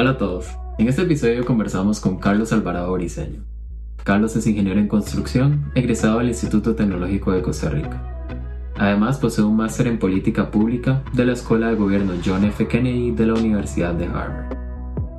Hola 0.00 0.10
a 0.10 0.16
todos. 0.16 0.46
En 0.78 0.86
este 0.86 1.02
episodio 1.02 1.44
conversamos 1.44 1.98
con 1.98 2.18
Carlos 2.18 2.52
Alvarado 2.52 2.92
Briceño. 2.92 3.42
Carlos 4.04 4.36
es 4.36 4.46
ingeniero 4.46 4.78
en 4.78 4.86
construcción, 4.86 5.72
egresado 5.74 6.18
del 6.18 6.28
Instituto 6.28 6.76
Tecnológico 6.76 7.32
de 7.32 7.42
Costa 7.42 7.68
Rica. 7.68 8.00
Además 8.76 9.18
posee 9.18 9.42
un 9.44 9.56
máster 9.56 9.88
en 9.88 9.98
política 9.98 10.52
pública 10.52 11.02
de 11.14 11.24
la 11.24 11.32
Escuela 11.32 11.66
de 11.66 11.74
Gobierno 11.74 12.12
John 12.24 12.44
F. 12.44 12.68
Kennedy 12.68 13.10
de 13.10 13.26
la 13.26 13.34
Universidad 13.34 13.92
de 13.94 14.06
Harvard. 14.06 14.56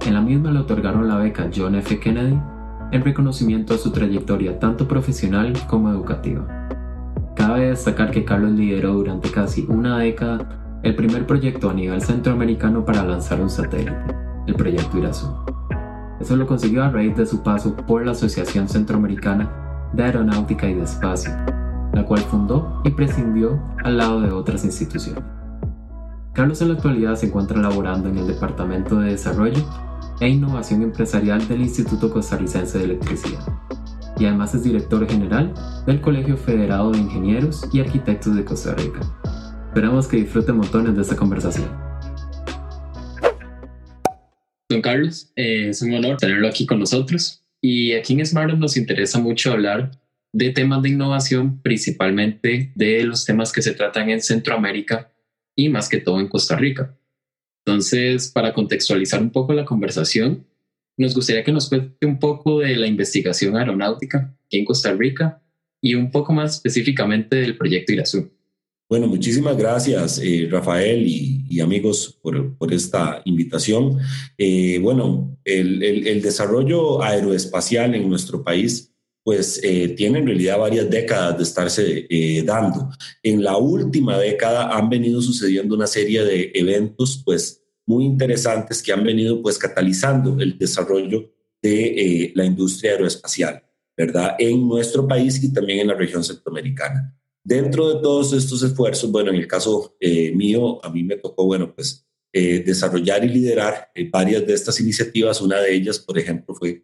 En 0.06 0.14
la 0.14 0.22
misma 0.22 0.50
le 0.52 0.60
otorgaron 0.60 1.10
la 1.10 1.18
beca 1.18 1.50
John 1.54 1.76
F. 1.76 2.00
Kennedy 2.00 2.40
en 2.94 3.04
reconocimiento 3.04 3.74
a 3.74 3.78
su 3.78 3.92
trayectoria 3.92 4.60
tanto 4.60 4.88
profesional 4.88 5.52
como 5.68 5.90
educativa. 5.90 6.70
Cabe 7.36 7.68
destacar 7.68 8.12
que 8.12 8.24
Carlos 8.24 8.54
lideró 8.54 8.94
durante 8.94 9.30
casi 9.30 9.66
una 9.68 10.00
década 10.00 10.80
el 10.84 10.96
primer 10.96 11.28
proyecto 11.28 11.70
a 11.70 11.74
nivel 11.74 12.02
centroamericano 12.02 12.86
para 12.86 13.04
lanzar 13.04 13.42
un 13.42 13.50
satélite 13.50 14.19
el 14.50 14.56
proyecto 14.56 14.98
Irazú. 14.98 15.28
Eso 16.20 16.36
lo 16.36 16.46
consiguió 16.46 16.84
a 16.84 16.90
raíz 16.90 17.16
de 17.16 17.26
su 17.26 17.42
paso 17.42 17.76
por 17.76 18.06
la 18.06 18.12
Asociación 18.12 18.68
Centroamericana 18.68 19.90
de 19.94 20.04
Aeronáutica 20.04 20.68
y 20.68 20.74
de 20.74 20.84
Espacio, 20.84 21.32
la 21.94 22.06
cual 22.06 22.22
fundó 22.22 22.82
y 22.84 22.90
prescindió 22.90 23.62
al 23.84 23.98
lado 23.98 24.22
de 24.22 24.32
otras 24.32 24.66
instituciones. 24.66 25.24
Carlos 26.34 26.62
en 26.62 26.70
la 26.70 26.74
actualidad 26.76 27.16
se 27.16 27.28
encuentra 27.28 27.62
laborando 27.62 28.10
en 28.10 28.18
el 28.18 28.28
Departamento 28.28 29.00
de 29.00 29.12
Desarrollo 29.12 29.64
e 30.20 30.28
Innovación 30.28 30.84
Empresarial 30.84 31.48
del 31.48 31.62
Instituto 31.62 32.12
Costarricense 32.12 32.78
de 32.78 32.86
Electricidad 32.86 33.40
y 34.18 34.26
además 34.26 34.54
es 34.54 34.64
director 34.64 35.08
general 35.08 35.54
del 35.86 36.02
Colegio 36.02 36.38
Federado 36.38 36.92
de 36.92 37.00
Ingenieros 37.00 37.68
y 37.72 37.80
Arquitectos 37.80 38.36
de 38.36 38.44
Costa 38.44 38.76
Rica. 38.76 39.00
Esperamos 39.68 40.08
que 40.08 40.18
disfruten 40.18 40.58
montones 40.58 40.96
de 40.96 41.02
esta 41.02 41.16
conversación. 41.16 41.89
Don 44.70 44.82
Carlos, 44.82 45.32
eh, 45.36 45.70
es 45.70 45.82
un 45.82 45.94
honor 45.94 46.18
tenerlo 46.18 46.48
aquí 46.48 46.66
con 46.68 46.80
nosotros. 46.80 47.44
Y 47.60 47.94
aquí 47.94 48.14
en 48.14 48.26
Smart 48.26 48.56
nos 48.56 48.78
interesa 48.78 49.20
mucho 49.20 49.52
hablar 49.52 49.92
de 50.32 50.52
temas 50.52 50.84
de 50.84 50.90
innovación, 50.90 51.60
principalmente 51.62 52.72
de 52.76 53.04
los 53.04 53.26
temas 53.26 53.52
que 53.52 53.64
se 53.64 53.74
tratan 53.74 54.12
en 54.12 54.22
Centroamérica 54.22 55.12
y 55.56 55.70
más 55.70 55.90
que 55.90 56.00
todo 56.00 56.20
en 56.20 56.28
Costa 56.28 56.56
Rica. 56.56 56.96
Entonces, 57.66 58.30
para 58.30 58.54
contextualizar 58.54 59.22
un 59.22 59.32
poco 59.32 59.54
la 59.54 59.66
conversación, 59.66 60.46
nos 60.98 61.16
gustaría 61.16 61.44
que 61.44 61.52
nos 61.52 61.68
cuente 61.68 62.06
un 62.06 62.20
poco 62.20 62.60
de 62.60 62.76
la 62.76 62.88
investigación 62.88 63.58
aeronáutica 63.58 64.36
aquí 64.46 64.60
en 64.60 64.66
Costa 64.66 64.94
Rica 64.94 65.42
y 65.82 65.96
un 65.96 66.12
poco 66.12 66.32
más 66.32 66.56
específicamente 66.56 67.38
del 67.38 67.58
proyecto 67.58 67.94
Irazú. 67.94 68.32
Bueno, 68.90 69.06
muchísimas 69.06 69.56
gracias, 69.56 70.18
eh, 70.18 70.48
Rafael 70.50 71.06
y, 71.06 71.60
amigos, 71.60 72.18
por, 72.24 72.56
esta 72.74 73.22
invitación. 73.24 74.00
Eh, 74.36 74.80
bueno, 74.82 75.38
el, 75.44 75.84
el, 75.84 76.22
desarrollo 76.24 77.00
aeroespacial 77.04 77.94
en 77.94 78.10
nuestro 78.10 78.44
país, 78.44 78.92
pues 79.24 79.62
eh, 79.64 79.90
tiene 79.90 80.18
en 80.18 80.26
realidad 80.26 80.58
varias 80.58 80.90
décadas 80.90 81.38
de 81.38 81.44
estarse 81.44 82.08
dando. 82.44 82.90
En 83.22 83.44
la 83.44 83.58
última 83.58 84.18
década 84.18 84.76
han 84.76 84.90
venido 84.90 85.22
sucediendo 85.22 85.76
una 85.76 85.86
serie 85.86 86.24
de 86.26 86.52
eventos, 86.56 87.22
pues, 87.24 87.64
muy 87.86 88.06
interesantes 88.06 88.82
que 88.82 88.92
han 88.92 89.04
venido, 89.04 89.40
pues, 89.44 89.60
catalizando 89.60 90.40
el 90.40 90.58
desarrollo 90.58 91.32
de 91.62 92.32
la 92.34 92.44
industria 92.44 92.94
aeroespacial, 92.94 93.62
¿verdad? 93.96 94.36
En 94.40 94.68
nuestro 94.68 95.08
país 95.08 95.44
y 95.44 95.54
también 95.54 95.82
en 95.82 95.88
la 95.90 95.94
región 95.94 96.24
centroamericana. 96.24 97.19
Dentro 97.44 97.96
de 97.96 98.02
todos 98.02 98.34
estos 98.34 98.62
esfuerzos, 98.64 99.12
bueno, 99.12 99.30
en 99.30 99.38
el 99.38 99.48
caso 99.48 99.96
eh, 100.00 100.32
mío, 100.36 100.84
a 100.84 100.90
mí 100.90 101.04
me 101.04 101.16
tocó, 101.16 101.46
bueno, 101.46 101.74
pues 101.74 102.06
eh, 102.34 102.62
desarrollar 102.66 103.24
y 103.24 103.30
liderar 103.30 103.90
eh, 103.96 104.10
varias 104.12 104.46
de 104.46 104.54
estas 104.54 104.80
iniciativas. 104.80 105.42
Una 105.42 105.60
de 105.60 105.74
ellas, 105.74 106.00
por 106.00 106.18
ejemplo, 106.18 106.54
fue 106.54 106.84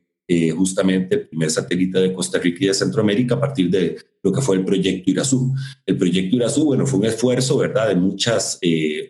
justamente 0.57 1.13
el 1.13 1.27
primer 1.27 1.51
satélite 1.51 1.99
de 1.99 2.11
Costa 2.11 2.39
Rica 2.39 2.57
y 2.63 2.67
de 2.69 2.73
Centroamérica 2.73 3.35
a 3.35 3.39
partir 3.39 3.69
de 3.69 3.95
lo 4.23 4.31
que 4.31 4.41
fue 4.41 4.55
el 4.55 4.65
proyecto 4.65 5.11
Irazú. 5.11 5.53
El 5.85 5.99
proyecto 5.99 6.35
Irazú, 6.35 6.65
bueno, 6.65 6.87
fue 6.87 6.97
un 6.97 7.05
esfuerzo, 7.05 7.59
¿verdad?, 7.59 7.89
de 7.89 7.95
muchas 7.95 8.59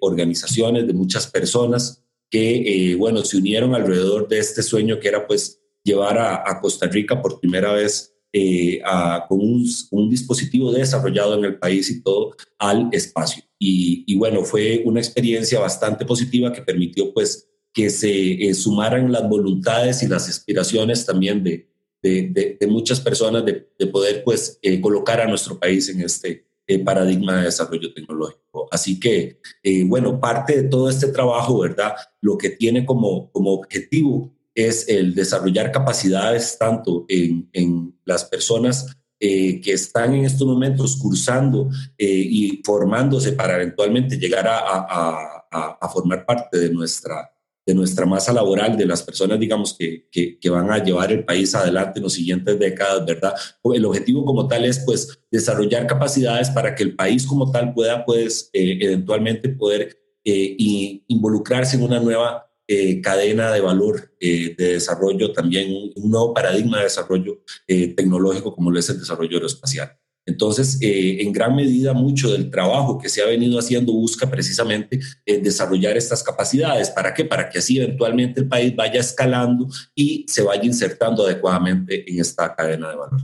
organizaciones, 0.02 0.86
de 0.86 0.92
muchas 0.92 1.28
personas 1.28 2.04
que, 2.30 2.98
bueno, 3.00 3.24
se 3.24 3.38
unieron 3.38 3.74
alrededor 3.74 4.28
de 4.28 4.40
este 4.40 4.62
sueño 4.62 5.00
que 5.00 5.08
era, 5.08 5.26
pues, 5.26 5.62
llevar 5.86 6.18
a 6.20 6.60
Costa 6.60 6.88
Rica 6.88 7.22
por 7.22 7.40
primera 7.40 7.72
vez 7.72 8.15
eh, 8.38 8.82
con 9.30 9.40
un, 9.40 10.10
dispositivo 10.10 10.70
desarrollado 10.70 11.38
en 11.38 11.46
el 11.46 11.58
país 11.58 11.90
y 11.90 12.02
todo 12.02 12.36
al 12.60 12.90
espacio. 12.92 13.46
Y, 13.58 14.14
bueno, 14.18 14.44
fue 14.44 14.82
una 14.84 15.00
experiencia 15.00 15.58
bastante 15.58 16.04
positiva 16.04 16.52
que 16.52 16.62
permitió 16.62 17.14
pues 17.14 17.48
que 17.72 17.90
se 17.90 18.34
eh, 18.34 18.54
sumaran 18.54 19.10
las 19.10 19.30
voluntades 19.30 20.04
y 20.04 20.10
las 20.10 20.28
aspiraciones 20.28 21.06
también 21.06 21.46
de, 21.46 21.70
de, 22.02 22.68
muchas 22.68 23.00
personas 23.00 23.46
de, 23.46 23.88
poder 23.88 24.22
pues 24.26 24.60
eh, 24.62 24.82
colocar 24.82 25.22
a 25.22 25.28
nuestro 25.28 25.58
país 25.58 25.88
en 25.88 26.02
este 26.02 26.46
paradigma 26.84 27.38
de 27.38 27.46
desarrollo 27.46 27.94
tecnológico. 27.94 28.68
Así 28.70 29.00
que, 29.00 29.40
bueno, 29.86 30.20
parte 30.20 30.62
de 30.62 30.68
todo 30.68 30.90
este 30.90 31.08
trabajo, 31.08 31.60
¿verdad? 31.60 31.94
Lo 32.20 32.38
que 32.38 32.50
tiene 32.50 32.86
como, 32.86 33.32
como 33.32 33.54
objetivo 33.54 34.35
es 34.56 34.88
el 34.88 35.14
desarrollar 35.14 35.72
capacidades 35.72 36.58
tanto 36.58 37.06
en, 37.10 37.50
en 37.54 38.00
las 38.06 38.24
personas 38.24 38.88
eh, 39.18 39.62
que 39.62 39.72
están 39.72 40.14
en 40.14 40.26
estos 40.26 40.46
momentos 40.46 40.98
cursando 40.98 41.70
eh, 41.98 42.06
y 42.06 42.62
formándose 42.66 43.32
para 43.32 43.56
eventualmente 43.56 44.18
llegar 44.18 44.46
a, 44.48 45.42
a, 45.50 45.90
formar 45.90 46.26
parte 46.26 46.60
de 46.60 46.70
nuestra, 46.70 47.32
de 47.66 47.74
nuestra 47.74 48.06
masa 48.06 48.34
laboral, 48.34 48.76
de 48.76 48.86
las 48.86 49.02
personas, 49.02 49.40
digamos, 49.40 49.74
que, 49.74 50.10
que, 50.12 50.50
van 50.50 50.70
a 50.70 50.84
llevar 50.84 51.14
el 51.14 51.24
país 51.24 51.56
adelante 51.56 52.00
en 52.00 52.04
las 52.04 52.14
siguientes 52.14 52.60
décadas, 52.60 53.06
¿verdad? 53.06 53.34
El 53.64 53.86
objetivo 53.86 54.26
como 54.26 54.50
tal 54.50 54.66
es, 54.66 54.80
pues, 54.80 55.18
desarrollar 55.32 55.88
capacidades 55.88 56.50
para 56.50 56.76
que 56.76 56.84
el 56.84 56.96
país 56.96 57.26
como 57.26 57.50
tal 57.52 57.74
pueda, 57.74 58.04
pues, 58.04 58.50
eh, 58.52 58.78
eventualmente 58.82 59.48
poder 59.48 59.98
involucrarse 60.26 61.78
en 61.78 61.84
una 61.84 62.00
nueva 62.00 62.52
eh, 62.68 63.00
cadena 63.02 63.52
de 63.52 63.62
valor 63.62 64.16
eh, 64.20 64.56
de 64.58 64.74
desarrollo, 64.74 65.32
también 65.32 65.92
un, 65.96 66.10
nuevo 66.10 66.34
paradigma 66.34 66.78
de 66.78 66.86
desarrollo 66.86 67.44
eh, 67.68 67.94
tecnológico 67.94 68.56
como 68.56 68.72
lo 68.72 68.80
es 68.80 68.90
el 68.90 69.00
desarrollo 69.00 69.38
aeroespacial. 69.38 69.98
Entonces, 70.28 70.80
en 70.82 71.32
gran 71.32 71.56
medida, 71.56 71.94
mucho 71.94 72.32
del 72.32 72.50
trabajo 72.50 72.98
que 72.98 73.10
se 73.10 73.22
ha 73.22 73.28
venido 73.28 73.60
haciendo 73.60 73.94
busca 73.94 74.28
precisamente 74.28 75.00
desarrollar 75.24 75.98
estas 75.98 76.24
capacidades. 76.24 76.90
¿Para 76.90 77.14
qué? 77.14 77.26
Para 77.26 77.48
que 77.48 77.60
así 77.60 77.78
eventualmente 77.78 78.40
el 78.40 78.48
país 78.48 78.76
vaya 78.76 79.00
escalando 79.00 79.68
y 79.94 80.26
se 80.28 80.42
vaya 80.42 80.64
insertando 80.64 81.28
adecuadamente 81.28 82.10
en 82.12 82.20
esta 82.20 82.56
cadena 82.56 82.90
de 82.90 82.96
valor. 82.96 83.22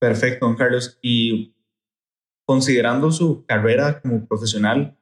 Perfecto, 0.00 0.44
don 0.44 0.56
Carlos. 0.56 0.98
Y 1.00 1.54
considerando 2.44 3.12
su 3.12 3.44
carrera 3.46 4.00
como 4.00 4.26
profesional, 4.26 4.98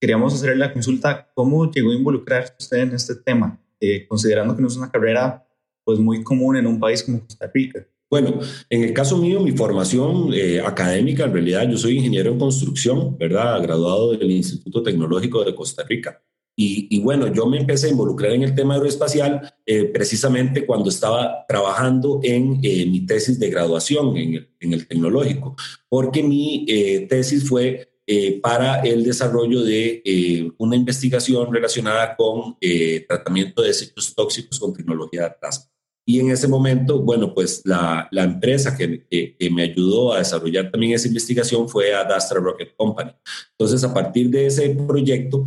queríamos 0.00 0.34
hacerle 0.34 0.56
la 0.56 0.72
consulta, 0.72 1.30
¿cómo 1.34 1.70
llegó 1.70 1.90
a 1.90 1.94
involucrarse 1.94 2.54
usted 2.58 2.78
en 2.78 2.94
este 2.94 3.14
tema? 3.16 3.60
Eh, 3.78 4.06
considerando 4.08 4.56
que 4.56 4.62
no 4.62 4.68
es 4.68 4.76
una 4.76 4.90
carrera 4.90 5.46
pues 5.84 5.98
muy 5.98 6.22
común 6.22 6.56
en 6.56 6.66
un 6.66 6.80
país 6.80 7.02
como 7.02 7.20
Costa 7.20 7.50
Rica. 7.52 7.86
Bueno, 8.10 8.40
en 8.68 8.82
el 8.82 8.92
caso 8.92 9.18
mío, 9.18 9.40
mi 9.40 9.52
formación 9.52 10.32
eh, 10.34 10.60
académica, 10.60 11.24
en 11.24 11.32
realidad 11.32 11.68
yo 11.68 11.76
soy 11.76 11.98
ingeniero 11.98 12.32
en 12.32 12.38
construcción, 12.38 13.16
¿verdad? 13.16 13.62
Graduado 13.62 14.12
del 14.12 14.30
Instituto 14.30 14.82
Tecnológico 14.82 15.44
de 15.44 15.54
Costa 15.54 15.84
Rica. 15.88 16.20
Y, 16.62 17.00
bueno, 17.00 17.32
yo 17.32 17.46
me 17.46 17.56
empecé 17.56 17.86
a 17.86 17.90
involucrar 17.90 18.32
en 18.32 18.42
el 18.42 18.54
tema 18.54 18.74
aeroespacial 18.74 19.54
eh, 19.64 19.84
precisamente 19.84 20.66
cuando 20.66 20.90
estaba 20.90 21.46
trabajando 21.48 22.20
en 22.22 22.60
mi 22.60 23.06
tesis 23.06 23.38
de 23.38 23.48
graduación 23.48 24.14
en 24.18 24.34
el, 24.34 24.50
en 24.60 24.74
el 24.74 24.86
tecnológico, 24.86 25.56
porque 25.88 26.22
mi 26.22 26.66
tesis 27.08 27.48
fue 27.48 27.89
eh, 28.12 28.40
para 28.40 28.80
el 28.80 29.04
desarrollo 29.04 29.62
de 29.62 30.02
eh, 30.04 30.50
una 30.58 30.74
investigación 30.74 31.54
relacionada 31.54 32.16
con 32.16 32.56
eh, 32.60 33.04
tratamiento 33.06 33.62
de 33.62 33.68
desechos 33.68 34.12
tóxicos 34.16 34.58
con 34.58 34.72
tecnología 34.72 35.22
de 35.22 35.34
plasma. 35.40 35.70
Y 36.04 36.18
en 36.18 36.32
ese 36.32 36.48
momento, 36.48 37.00
bueno, 37.02 37.32
pues 37.32 37.62
la, 37.64 38.08
la 38.10 38.24
empresa 38.24 38.76
que, 38.76 39.06
que, 39.08 39.50
me 39.52 39.62
ayudó 39.62 40.12
a 40.12 40.18
desarrollar 40.18 40.72
también 40.72 40.94
esa 40.94 41.06
investigación 41.06 41.68
fue 41.68 41.94
Adastra 41.94 42.40
Rocket 42.40 42.74
Company. 42.74 43.12
Entonces, 43.52 43.84
a 43.84 43.94
partir 43.94 44.28
de 44.28 44.46
ese 44.46 44.70
proyecto, 44.70 45.46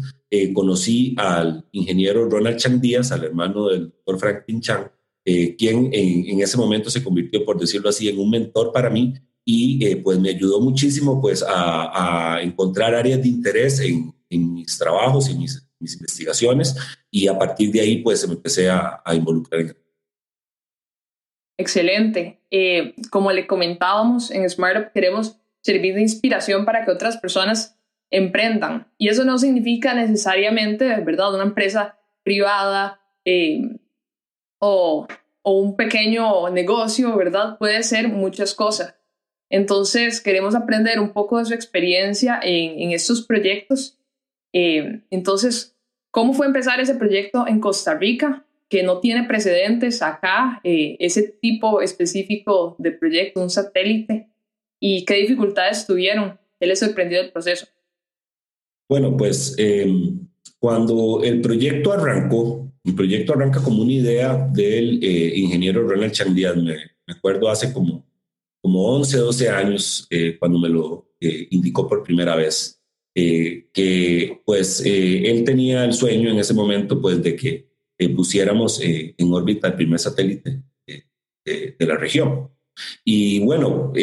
conocí 0.54 1.16
al 1.18 1.68
ingeniero 1.74 2.30
Ronald 2.30 2.56
Chang 2.56 2.80
Díaz, 2.80 3.12
al 3.12 3.26
hermano 3.26 3.68
del 3.68 3.90
doctor 3.90 4.20
Franklin 4.20 4.62
Chang, 4.62 4.88
quien 5.26 5.90
en, 5.92 6.30
en, 6.30 6.42
ese 6.42 6.56
momento 6.56 6.90
se 6.90 7.04
convirtió, 7.04 7.44
por 7.44 7.60
decirlo 7.60 7.90
así, 7.90 8.08
en 8.08 8.20
un 8.20 8.30
mentor 8.30 8.72
para 8.72 8.90
mí 8.90 9.16
y 9.46 9.86
eh, 9.86 9.98
pues 9.98 10.20
me 10.20 10.30
ayudó 10.30 10.62
muchísimo 10.62 11.22
pues 11.22 11.44
a, 11.48 12.40
encontrar 12.42 12.96
áreas 12.96 13.22
de 13.22 13.28
interés 13.28 13.80
en, 13.80 14.14
mis 14.30 14.80
trabajos 14.80 15.30
y 15.30 15.36
mis, 15.36 15.64
mis, 15.80 15.94
investigaciones 15.94 16.76
y 17.12 17.28
a 17.28 17.38
partir 17.38 17.72
de 17.72 17.82
ahí 17.82 17.98
pues 17.98 18.28
me 18.28 18.34
empecé 18.34 18.68
a, 18.70 19.02
involucrar 19.14 19.62
en 19.62 19.78
Excelente. 21.56 22.42
Eh, 22.50 22.96
como 23.12 23.32
le 23.32 23.46
comentábamos 23.46 24.32
en 24.32 24.50
SmartUp, 24.50 24.92
queremos 24.92 25.38
servir 25.62 25.94
de 25.94 26.02
inspiración 26.02 26.66
para 26.66 26.84
que 26.84 26.90
otras 26.90 27.18
personas 27.18 27.78
emprendan. 28.10 28.92
Y 28.98 29.10
eso 29.10 29.24
no 29.24 29.38
significa 29.38 29.94
necesariamente, 29.94 30.88
¿verdad?, 31.02 31.36
una 31.36 31.44
empresa 31.44 32.00
privada 32.24 33.02
o, 34.60 35.08
o 35.44 35.60
un 35.60 35.76
pequeño 35.76 36.50
negocio, 36.50 37.16
¿verdad? 37.16 37.58
Puede 37.60 37.84
ser 37.84 38.08
muchas 38.08 38.56
cosas. 38.56 38.96
Entonces, 39.54 40.20
queremos 40.20 40.56
aprender 40.56 41.00
un 41.00 41.14
poco 41.14 41.38
de 41.38 41.46
su 41.46 41.54
experiencia 41.54 42.40
en, 42.42 42.92
estos 42.92 43.22
proyectos. 43.22 44.00
Eh, 44.52 45.02
entonces, 45.12 45.76
¿cómo 46.10 46.34
fue 46.34 46.48
empezar 46.48 46.80
ese 46.80 46.96
proyecto 46.96 47.46
en 47.48 47.60
Costa 47.60 47.94
Rica? 47.94 48.48
Que 48.68 48.82
no 48.82 49.00
tiene 49.00 49.28
precedentes 49.28 50.02
acá, 50.02 50.60
eh, 50.64 50.98
ese 51.00 51.22
tipo 51.40 51.82
específico 51.82 52.76
de 52.80 52.94
proyecto, 52.94 53.42
un 53.44 53.52
satélite. 53.52 54.28
¿Y 54.80 55.06
qué 55.06 55.18
dificultades 55.18 55.86
tuvieron? 55.86 56.40
¿Qué 56.60 56.66
les 56.66 56.80
sorprendió 56.80 57.22
del 57.22 57.32
proceso? 57.32 57.68
Bueno, 58.90 59.16
pues 59.16 59.54
em, 59.60 60.30
cuando 60.58 61.22
el 61.24 61.42
proyecto 61.42 61.94
arrancó, 61.94 62.74
el 62.84 62.96
proyecto 62.96 63.34
arranca 63.34 63.62
como 63.62 63.84
una 63.84 63.94
idea 63.94 64.50
del 64.52 65.00
eh, 65.04 65.34
ingeniero 65.36 65.88
Ronald 65.88 66.12
Chang 66.12 66.34
me, 66.34 66.64
me, 66.64 67.14
acuerdo 67.16 67.50
hace 67.50 67.72
como, 67.72 68.03
como 68.64 68.96
11, 68.96 69.18
12 69.18 69.50
años, 69.50 70.08
eh, 70.10 70.38
cuando 70.40 70.58
me 70.58 70.70
lo 70.70 71.12
eh, 71.20 71.48
indicó 71.52 71.86
por 71.86 72.02
primera 72.02 72.34
vez, 72.36 72.80
que 73.14 74.42
pues 74.44 74.82
él 74.84 75.44
tenía 75.44 75.86
el 75.86 75.94
sueño 75.94 76.32
en 76.32 76.40
ese 76.40 76.56
momento 76.56 77.00
pues 77.00 77.22
de 77.22 77.36
que 77.36 77.70
pusiéramos 78.16 78.82
en 78.82 79.32
órbita 79.32 79.68
el 79.68 79.76
primer 79.76 80.00
satélite 80.00 80.64
de, 81.46 81.76
de 81.78 81.86
la 81.86 81.96
región. 81.96 82.50
Y 83.06 83.38
bueno, 83.42 83.94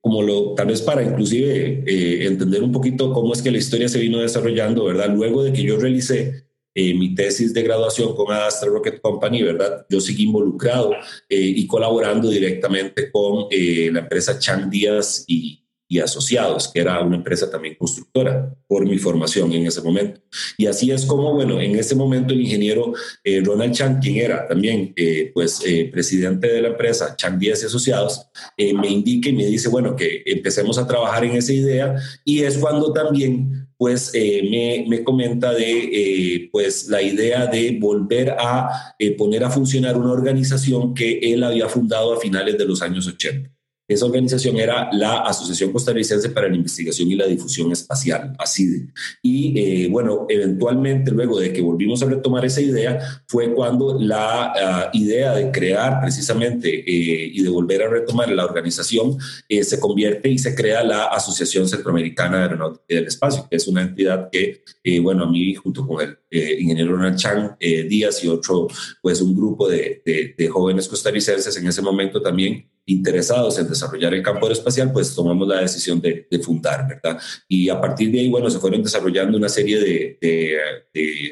como 0.00 0.22
lo, 0.22 0.54
tal 0.54 0.66
vez 0.66 0.82
para 0.82 1.04
inclusive 1.04 1.84
entender 2.26 2.64
un 2.64 2.72
poquito 2.72 3.12
cómo 3.12 3.34
es 3.34 3.40
que 3.40 3.52
la 3.52 3.58
historia 3.58 3.88
se 3.88 4.00
vino 4.00 4.18
desarrollando, 4.18 4.84
¿verdad? 4.84 5.14
Luego 5.14 5.44
de 5.44 5.52
que 5.52 5.62
yo 5.62 5.78
realicé 5.78 6.49
eh, 6.74 6.94
mi 6.94 7.14
tesis 7.14 7.52
de 7.52 7.62
graduación 7.62 8.14
con 8.14 8.32
Astra 8.32 8.68
Rocket 8.68 9.00
Company, 9.00 9.42
¿verdad? 9.42 9.84
Yo 9.88 10.00
seguí 10.00 10.24
involucrado 10.24 10.92
eh, 11.28 11.36
y 11.36 11.66
colaborando 11.66 12.28
directamente 12.30 13.10
con 13.10 13.46
eh, 13.50 13.90
la 13.92 14.00
empresa 14.00 14.38
Chang 14.38 14.70
Díaz 14.70 15.24
y, 15.26 15.59
y 15.90 15.98
Asociados, 15.98 16.68
que 16.68 16.80
era 16.80 17.02
una 17.02 17.16
empresa 17.16 17.50
también 17.50 17.74
constructora, 17.74 18.54
por 18.68 18.86
mi 18.86 18.96
formación 18.96 19.52
en 19.52 19.66
ese 19.66 19.82
momento. 19.82 20.20
Y 20.56 20.66
así 20.66 20.90
es 20.92 21.04
como, 21.04 21.34
bueno, 21.34 21.60
en 21.60 21.74
ese 21.76 21.96
momento 21.96 22.32
el 22.32 22.40
ingeniero 22.40 22.94
Ronald 23.42 23.74
Chang, 23.74 24.00
quien 24.00 24.16
era 24.18 24.46
también, 24.46 24.94
pues, 25.34 25.60
presidente 25.90 26.46
de 26.46 26.62
la 26.62 26.68
empresa 26.68 27.16
Chang 27.16 27.38
Díaz 27.38 27.62
y 27.62 27.66
Asociados, 27.66 28.28
me 28.56 28.88
indica 28.88 29.28
y 29.28 29.32
me 29.32 29.46
dice, 29.46 29.68
bueno, 29.68 29.96
que 29.96 30.22
empecemos 30.26 30.78
a 30.78 30.86
trabajar 30.86 31.24
en 31.24 31.32
esa 31.32 31.52
idea 31.52 31.96
y 32.24 32.44
es 32.44 32.56
cuando 32.56 32.92
también 32.92 33.68
pues 33.80 34.10
eh, 34.12 34.46
me, 34.50 34.84
me, 34.90 35.02
comenta 35.02 35.54
de 35.54 35.72
eh, 35.72 36.48
pues 36.52 36.88
la 36.88 37.00
idea 37.00 37.46
de 37.46 37.78
volver 37.80 38.36
a 38.38 38.94
eh, 38.98 39.16
poner 39.16 39.42
a 39.42 39.48
funcionar 39.48 39.96
una 39.96 40.12
organización 40.12 40.92
que 40.92 41.18
él 41.18 41.42
había 41.42 41.66
fundado 41.66 42.12
a 42.12 42.20
finales 42.20 42.58
de 42.58 42.66
los 42.66 42.82
años 42.82 43.06
80. 43.06 43.50
Esa 43.90 44.06
organización 44.06 44.56
era 44.56 44.88
la 44.92 45.22
Asociación 45.22 45.72
Costarricense 45.72 46.30
para 46.30 46.48
la 46.48 46.54
Investigación 46.54 47.10
y 47.10 47.16
la 47.16 47.26
Difusión 47.26 47.72
Espacial, 47.72 48.36
ACIDE. 48.38 48.86
Y 49.20 49.58
eh, 49.58 49.88
bueno, 49.90 50.26
eventualmente, 50.28 51.10
luego 51.10 51.40
de 51.40 51.52
que 51.52 51.60
volvimos 51.60 52.00
a 52.00 52.06
retomar 52.06 52.44
esa 52.44 52.60
idea, 52.60 53.00
fue 53.26 53.52
cuando 53.52 53.98
la 53.98 54.52
ah, 54.54 54.90
idea 54.92 55.34
de 55.34 55.50
crear 55.50 56.00
precisamente 56.00 56.68
eh, 56.68 57.32
y 57.34 57.42
de 57.42 57.48
volver 57.48 57.82
a 57.82 57.88
retomar 57.88 58.30
la 58.30 58.44
organización 58.44 59.18
eh, 59.48 59.64
se 59.64 59.80
convierte 59.80 60.28
y 60.28 60.38
se 60.38 60.54
crea 60.54 60.84
la 60.84 61.06
Asociación 61.06 61.66
Centroamericana 61.68 62.36
de 62.36 62.42
Aeronáutica 62.44 62.84
y 62.86 62.94
del 62.94 63.08
Espacio, 63.08 63.48
que 63.50 63.56
es 63.56 63.66
una 63.66 63.82
entidad 63.82 64.30
que, 64.30 64.62
bueno, 65.02 65.24
a 65.24 65.28
mí, 65.28 65.52
junto 65.56 65.84
con 65.84 66.00
el 66.00 66.16
ingeniero 66.30 66.96
Ronald 66.96 67.18
Chang 67.18 67.56
Díaz 67.58 68.22
y 68.24 68.28
otro, 68.28 68.68
pues 69.02 69.20
un 69.20 69.34
grupo 69.34 69.68
de, 69.68 70.02
jóvenes 70.50 70.88
costarricenses 70.88 71.56
en 71.56 71.66
ese 71.66 71.82
momento 71.82 72.22
también 72.22 72.68
interesados 72.86 73.58
en 73.58 73.68
desarrollar 73.68 74.14
el 74.14 74.22
campo 74.22 74.46
aeroespacial, 74.46 74.92
pues 74.92 75.14
tomamos 75.14 75.46
la 75.46 75.60
decisión 75.60 76.00
de, 76.00 76.26
fundar, 76.42 76.86
¿verdad? 76.88 77.20
Y 77.48 77.68
a 77.68 77.80
partir 77.80 78.10
de 78.10 78.20
ahí, 78.20 78.28
bueno, 78.28 78.50
se 78.50 78.58
fueron 78.58 78.82
desarrollando 78.82 79.36
una 79.36 79.48
serie 79.48 79.78
de, 79.78 80.58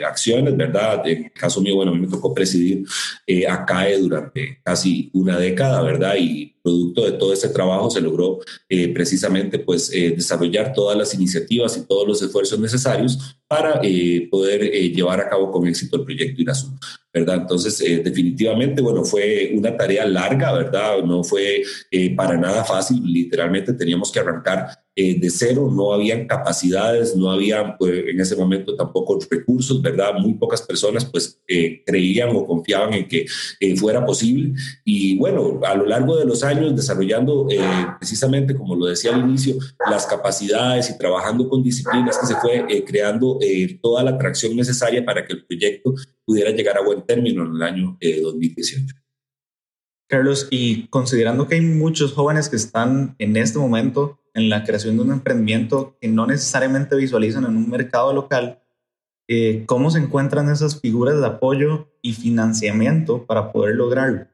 acciones, 0.07 0.57
¿verdad? 0.57 1.07
En 1.07 1.25
el 1.25 1.33
caso 1.33 1.61
mío, 1.61 1.77
bueno, 1.77 1.91
a 1.91 1.95
mí 1.95 2.01
me 2.01 2.09
tocó 2.09 2.33
presidir 2.33 2.85
eh, 3.27 3.47
ACAE 3.47 3.99
durante 3.99 4.61
casi 4.63 5.11
una 5.13 5.39
década, 5.39 5.83
¿verdad? 5.83 6.15
Y 6.19 6.55
producto 6.63 7.05
de 7.05 7.13
todo 7.13 7.33
ese 7.33 7.49
trabajo 7.49 7.91
se 7.91 8.01
logró 8.01 8.41
eh, 8.69 8.89
precisamente 8.93 9.59
pues 9.59 9.91
eh, 9.93 10.13
desarrollar 10.15 10.73
todas 10.73 10.97
las 10.97 11.15
iniciativas 11.15 11.77
y 11.77 11.87
todos 11.87 12.07
los 12.07 12.23
esfuerzos 12.23 12.59
necesarios 12.59 13.38
para 13.49 13.81
eh, 13.83 14.29
poder 14.31 14.61
llevar 14.71 15.21
a 15.21 15.29
cabo 15.29 15.51
con 15.51 15.67
éxito 15.67 15.97
el 15.97 16.05
proyecto 16.05 16.43
IRASU, 16.43 16.79
¿verdad? 17.13 17.37
Entonces, 17.37 17.79
definitivamente, 18.05 18.83
bueno, 18.83 19.05
fue 19.05 19.53
una 19.55 19.77
tarea 19.77 20.07
larga, 20.07 20.53
¿verdad? 20.53 21.03
No 21.05 21.25
fue 21.25 21.63
para 22.17 22.37
nada 22.37 22.65
fácil, 22.65 23.03
literalmente 23.03 23.73
teníamos 23.73 24.13
que 24.13 24.21
arrancar 24.21 24.69
eh, 25.01 25.17
de 25.17 25.31
cero, 25.31 25.71
no 25.73 25.93
habían 25.93 26.27
capacidades, 26.27 27.15
no 27.15 27.31
había 27.31 27.77
pues, 27.79 28.03
en 28.09 28.19
ese 28.21 28.35
momento 28.35 28.75
tampoco 28.75 29.17
recursos, 29.31 29.81
¿verdad? 29.81 30.15
Muy 30.15 30.35
pocas 30.35 30.61
personas 30.61 31.05
pues 31.05 31.41
eh, 31.47 31.85
creían 31.87 32.31
o 32.35 32.45
confiaban 32.45 32.93
en 32.95 33.07
que 33.07 33.25
eh, 33.61 33.77
fuera 33.77 34.05
posible. 34.05 34.55
Y 34.85 35.17
bueno, 35.17 35.61
a 35.65 35.77
lo 35.77 35.87
largo 35.87 36.17
de 36.17 36.25
los 36.25 36.43
años 36.43 36.75
desarrollando 36.75 37.47
precisamente, 38.01 38.57
como 38.57 38.75
lo 38.75 38.87
decía 38.87 39.15
al 39.15 39.21
inicio, 39.21 39.55
las 39.89 40.05
capacidades 40.05 40.91
y 40.91 40.99
trabajando 40.99 41.49
con 41.49 41.63
disciplinas 41.63 42.19
que 42.19 42.27
se 42.27 42.35
fue 42.35 42.67
creando 42.85 43.39
toda 43.81 44.03
la 44.03 44.11
atracción 44.11 44.57
necesaria 44.57 45.05
para 45.05 45.25
que 45.25 45.35
el 45.35 45.47
proyecto 45.47 45.95
pudiera 46.29 46.51
llegar 46.51 46.77
a 46.77 46.83
buen 46.83 47.01
término 47.07 47.47
en 47.47 47.57
el 47.57 47.63
año 47.63 47.97
2018. 48.23 48.95
Carlos, 50.11 50.47
y 50.51 50.87
considerando 50.89 51.49
que 51.49 51.55
hay 51.55 51.63
muchos 51.63 52.13
jóvenes 52.13 52.51
que 52.51 52.57
están 52.57 53.17
en 53.19 53.39
este 53.39 53.59
momento 53.59 54.21
en 54.35 54.51
la 54.51 54.63
creación 54.63 54.99
de 54.99 55.05
un 55.05 55.13
emprendimiento 55.13 55.97
que 55.99 56.09
no 56.09 56.27
necesariamente 56.27 56.97
visualizan 56.97 57.45
en 57.47 57.57
un 57.57 57.71
mercado 57.71 58.13
local, 58.13 58.63
eh, 59.27 59.65
¿cómo 59.65 59.91
se 59.91 60.01
encuentran 60.01 60.51
esas 60.51 60.79
figuras 60.79 61.19
de 61.19 61.27
apoyo 61.27 61.89
y 62.03 62.13
financiamiento 62.13 63.25
para 63.25 63.51
poder 63.51 63.77
lograrlo? 63.77 64.27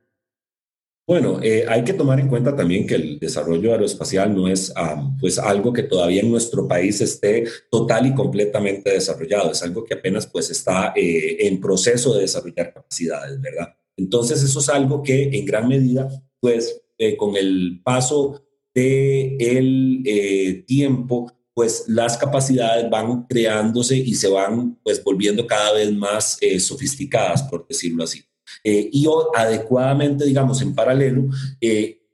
Bueno, 1.06 1.38
eh, 1.42 1.66
hay 1.68 1.84
que 1.84 1.92
tomar 1.92 2.18
en 2.18 2.28
cuenta 2.28 2.56
también 2.56 2.86
que 2.86 2.94
el 2.94 3.18
desarrollo 3.18 3.72
aeroespacial 3.72 4.34
no 4.34 4.48
es 4.48 4.72
pues 5.20 5.38
algo 5.38 5.70
que 5.72 5.82
todavía 5.82 6.22
en 6.22 6.30
nuestro 6.30 6.66
país 6.66 7.00
esté 7.02 7.44
total 7.70 8.06
y 8.06 8.14
completamente 8.14 8.90
desarrollado, 8.90 9.52
es 9.52 9.62
algo 9.62 9.84
que 9.84 9.94
apenas 9.94 10.26
pues 10.26 10.48
está 10.50 10.94
eh, 10.96 11.46
en 11.46 11.60
proceso 11.60 12.14
de 12.14 12.22
desarrollar 12.22 12.72
capacidades, 12.72 13.38
¿verdad? 13.38 13.74
Entonces 13.96 14.42
eso 14.42 14.60
es 14.60 14.68
algo 14.70 15.02
que 15.02 15.24
en 15.24 15.44
gran 15.44 15.68
medida 15.68 16.08
pues 16.40 16.80
con 17.18 17.36
el 17.36 17.80
paso 17.84 18.44
de 18.74 19.36
el 19.38 20.02
eh, 20.04 20.64
tiempo, 20.66 21.32
pues 21.54 21.84
las 21.86 22.18
capacidades 22.18 22.90
van 22.90 23.26
creándose 23.26 23.96
y 23.96 24.14
se 24.14 24.28
van 24.28 24.76
pues 24.82 25.02
volviendo 25.02 25.46
cada 25.46 25.72
vez 25.72 25.92
más 25.92 26.36
eh, 26.40 26.58
sofisticadas, 26.58 27.44
por 27.44 27.66
decirlo 27.66 28.02
así. 28.02 28.22
Eh, 28.64 28.88
y 28.90 29.06
adecuadamente, 29.34 30.24
digamos, 30.24 30.62
en 30.62 30.74
paralelo, 30.74 31.28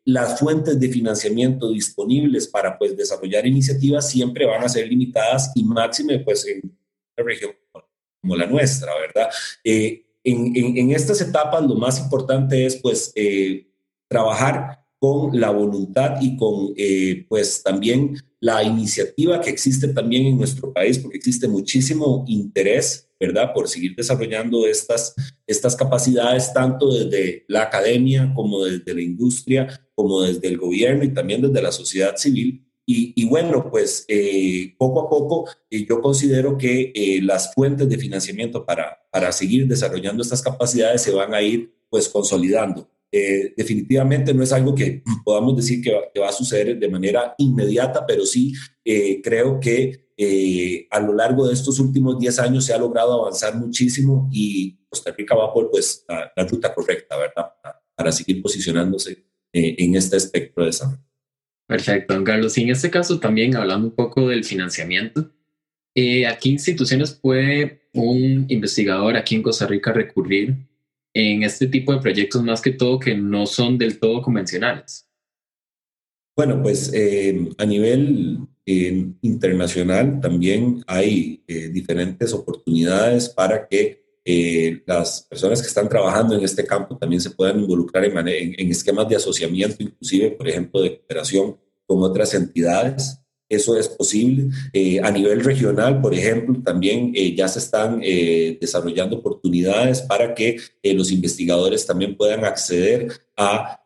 las 0.04 0.40
fuentes 0.40 0.80
de 0.80 0.88
financiamiento 0.88 1.70
disponibles 1.70 2.48
para 2.48 2.76
pues 2.76 2.96
desarrollar 2.96 3.46
iniciativas 3.46 4.10
siempre 4.10 4.44
van 4.44 4.64
a 4.64 4.68
ser 4.68 4.88
limitadas 4.88 5.52
y 5.54 5.62
máxime 5.62 6.18
pues 6.18 6.44
en 6.46 6.60
una 6.64 7.26
región 7.26 7.52
como 8.20 8.36
la 8.36 8.46
nuestra, 8.46 8.92
¿verdad? 8.98 9.30
En, 9.62 10.02
en, 10.24 10.76
en, 10.76 10.90
estas 10.90 11.20
etapas 11.20 11.62
lo 11.62 11.76
más 11.76 12.00
importante 12.00 12.66
es 12.66 12.76
pues 12.76 13.14
trabajar 14.08 14.80
con 15.00 15.40
la 15.40 15.50
voluntad 15.50 16.20
y 16.20 16.36
con 16.36 16.74
eh, 16.76 17.24
pues 17.28 17.62
también 17.62 18.16
la 18.40 18.64
iniciativa 18.64 19.40
que 19.40 19.50
existe 19.50 19.88
también 19.88 20.26
en 20.26 20.38
nuestro 20.38 20.72
país, 20.72 20.98
porque 20.98 21.18
existe 21.18 21.46
muchísimo 21.46 22.24
interés, 22.26 23.08
¿verdad?, 23.20 23.52
por 23.52 23.68
seguir 23.68 23.94
desarrollando 23.94 24.66
estas, 24.66 25.14
estas 25.46 25.76
capacidades, 25.76 26.52
tanto 26.52 26.90
desde 26.92 27.44
la 27.48 27.62
academia 27.62 28.32
como 28.34 28.64
desde 28.64 28.94
la 28.94 29.02
industria, 29.02 29.68
como 29.94 30.22
desde 30.22 30.48
el 30.48 30.56
gobierno 30.56 31.04
y 31.04 31.12
también 31.12 31.42
desde 31.42 31.60
la 31.60 31.70
sociedad 31.70 32.16
civil. 32.16 32.66
Y, 32.92 33.24
bueno, 33.26 33.70
pues 33.70 34.04
eh, 34.08 34.74
poco 34.76 35.02
a 35.02 35.08
poco 35.08 35.48
eh, 35.70 35.86
yo 35.88 36.00
considero 36.00 36.58
que 36.58 37.20
las 37.22 37.54
fuentes 37.54 37.88
de 37.88 37.96
financiamiento 37.96 38.66
para, 38.66 38.98
para 39.12 39.30
seguir 39.30 39.68
desarrollando 39.68 40.24
estas 40.24 40.42
capacidades 40.42 41.02
se 41.02 41.12
van 41.12 41.32
a 41.32 41.40
ir 41.40 41.72
pues 41.88 42.08
consolidando. 42.08 42.90
Eh, 43.12 43.54
definitivamente 43.56 44.32
no 44.32 44.44
es 44.44 44.52
algo 44.52 44.72
que 44.72 45.02
podamos 45.24 45.56
decir 45.56 45.82
que 45.82 46.20
va, 46.20 46.28
a 46.28 46.32
suceder 46.32 46.78
de 46.78 46.88
manera 46.88 47.34
inmediata, 47.38 48.06
pero 48.06 48.24
sí 48.24 48.52
eh, 48.84 49.20
creo 49.20 49.58
que 49.58 50.10
eh, 50.16 50.86
a 50.90 51.00
lo 51.00 51.12
largo 51.14 51.48
de 51.48 51.54
estos 51.54 51.80
últimos 51.80 52.20
10 52.20 52.38
años 52.38 52.64
se 52.64 52.72
ha 52.72 52.78
logrado 52.78 53.20
avanzar 53.20 53.56
muchísimo 53.56 54.28
y 54.30 54.78
Costa 54.88 55.12
Rica 55.16 55.34
va 55.34 55.52
por 55.52 55.70
pues, 55.70 56.04
la, 56.08 56.46
ruta 56.46 56.72
correcta, 56.72 57.16
¿verdad? 57.16 57.52
Para, 57.96 58.12
seguir 58.12 58.40
posicionándose 58.40 59.26
en 59.52 59.94
este 59.94 60.16
espectro 60.16 60.62
de 60.62 60.70
desarrollo. 60.70 61.04
Perfecto, 61.66 62.14
don 62.14 62.24
Carlos. 62.24 62.56
Y 62.56 62.62
en 62.62 62.70
este 62.70 62.90
caso 62.90 63.20
también 63.20 63.54
hablando 63.56 63.88
un 63.88 63.94
poco 63.94 64.26
del 64.26 64.42
financiamiento, 64.42 65.20
¿a 65.20 66.38
qué 66.38 66.48
instituciones 66.48 67.12
puede 67.12 67.90
un 67.92 68.46
investigador 68.48 69.16
aquí 69.16 69.34
en 69.34 69.42
Costa 69.42 69.66
Rica 69.66 69.92
recurrir 69.92 70.69
en 71.14 71.42
este 71.42 71.66
tipo 71.66 71.92
de 71.92 72.00
proyectos 72.00 72.42
más 72.42 72.60
que 72.60 72.72
todo 72.72 72.98
que 72.98 73.14
no 73.14 73.46
son 73.46 73.78
del 73.78 73.98
todo 73.98 74.22
convencionales? 74.22 75.10
Bueno, 76.36 76.62
pues 76.62 76.90
eh, 76.94 77.48
a 77.58 77.66
nivel 77.66 78.38
eh, 78.64 79.06
internacional 79.20 80.20
también 80.20 80.82
hay 80.86 81.42
eh, 81.46 81.68
diferentes 81.68 82.32
oportunidades 82.32 83.28
para 83.28 83.66
que 83.66 84.00
las 84.86 85.22
personas 85.22 85.60
que 85.60 85.66
están 85.66 85.88
trabajando 85.88 86.36
en 86.36 86.44
este 86.44 86.64
campo 86.64 86.96
también 86.96 87.20
se 87.20 87.30
puedan 87.30 87.58
involucrar 87.58 88.04
en, 88.04 88.28
en 88.28 88.70
esquemas 88.70 89.08
de 89.08 89.16
asociamiento, 89.16 89.82
inclusive, 89.82 90.30
por 90.30 90.46
ejemplo, 90.46 90.82
de 90.82 90.98
cooperación 90.98 91.56
con 91.84 92.02
otras 92.04 92.32
entidades. 92.34 93.20
Eso 93.50 93.76
es 93.76 93.88
posible. 93.88 94.48
Eh, 94.72 95.00
a 95.02 95.10
nivel 95.10 95.42
regional, 95.44 96.00
por 96.00 96.14
ejemplo, 96.14 96.62
también 96.64 97.10
eh, 97.14 97.34
ya 97.34 97.48
se 97.48 97.58
están 97.58 98.00
eh, 98.00 98.56
desarrollando 98.60 99.16
oportunidades 99.16 100.02
para 100.02 100.34
que 100.34 100.56
los 100.84 101.10
investigadores 101.10 101.84
también 101.84 102.16
puedan 102.16 102.44
acceder 102.44 103.08
a 103.36 103.80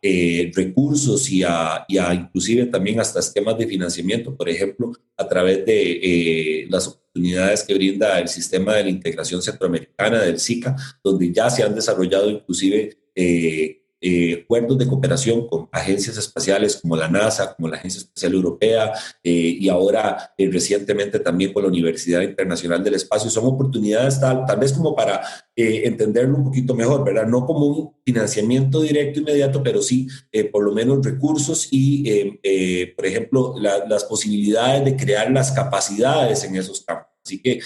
recursos 0.53 1.31
y 1.31 1.43
a, 1.45 1.85
y 1.89 1.97
a, 1.97 2.13
inclusive 2.13 2.67
también 2.67 3.01
hasta 3.01 3.21
esquemas 3.21 3.57
de 3.57 3.67
financiamiento, 3.67 4.37
por 4.37 4.49
ejemplo, 4.49 4.93
a 5.17 5.27
través 5.27 5.65
de 5.65 6.67
las 6.69 6.89
oportunidades 6.89 7.63
que 7.63 7.75
brinda 7.75 8.19
el 8.19 8.29
sistema 8.29 8.75
de 8.75 8.85
la 8.85 8.91
integración 8.91 9.41
centroamericana 9.41 10.23
del 10.23 10.39
SICA, 10.39 10.77
donde 11.03 11.33
ya 11.33 11.49
se 11.49 11.63
han 11.63 11.75
desarrollado 11.75 12.29
inclusive 12.29 12.99
eh, 13.15 13.84
acuerdos 14.43 14.79
de 14.79 14.87
cooperación 14.87 15.49
con 15.49 15.69
agencias 15.73 16.17
espaciales 16.19 16.77
como 16.77 16.97
la 16.97 17.09
NASA, 17.09 17.55
como 17.55 17.69
la 17.69 17.77
Agencia 17.77 18.01
Espacial 18.01 18.35
Europea 18.35 18.93
eh, 19.23 19.57
y 19.61 19.69
ahora 19.69 20.33
eh, 20.37 20.51
recientemente 20.51 21.19
también 21.21 21.53
con 21.53 21.63
la 21.63 21.69
Universidad 21.69 22.21
Internacional 22.21 22.85
del 22.85 22.95
Espacio. 22.95 23.31
Son 23.31 23.47
oportunidades 23.47 24.21
tal, 24.21 24.45
vez 24.59 24.73
como 24.73 24.95
para 24.95 25.23
entenderlo 25.57 26.37
un 26.37 26.45
poquito 26.45 26.75
mejor, 26.75 27.05
¿verdad? 27.05 27.27
No 27.27 27.47
como 27.47 27.67
un 27.67 27.95
financiamiento 28.05 28.81
directo 28.81 29.21
inmediato, 29.21 29.63
pero 29.63 29.81
sí 29.81 30.09
por 30.53 30.65
lo 30.65 30.73
menos 30.73 31.05
recursos 31.05 31.69
y, 31.71 32.39
por 32.97 33.07
ejemplo, 33.07 33.55
las 33.59 34.05
posibilidades 34.05 34.85
de 34.85 34.97
crear 34.97 35.31
las 35.31 35.53
capacidades 35.53 36.45
en 36.45 36.57
esos 36.57 36.83
campos. 36.83 37.07
Así 37.25 37.41
que 37.41 37.61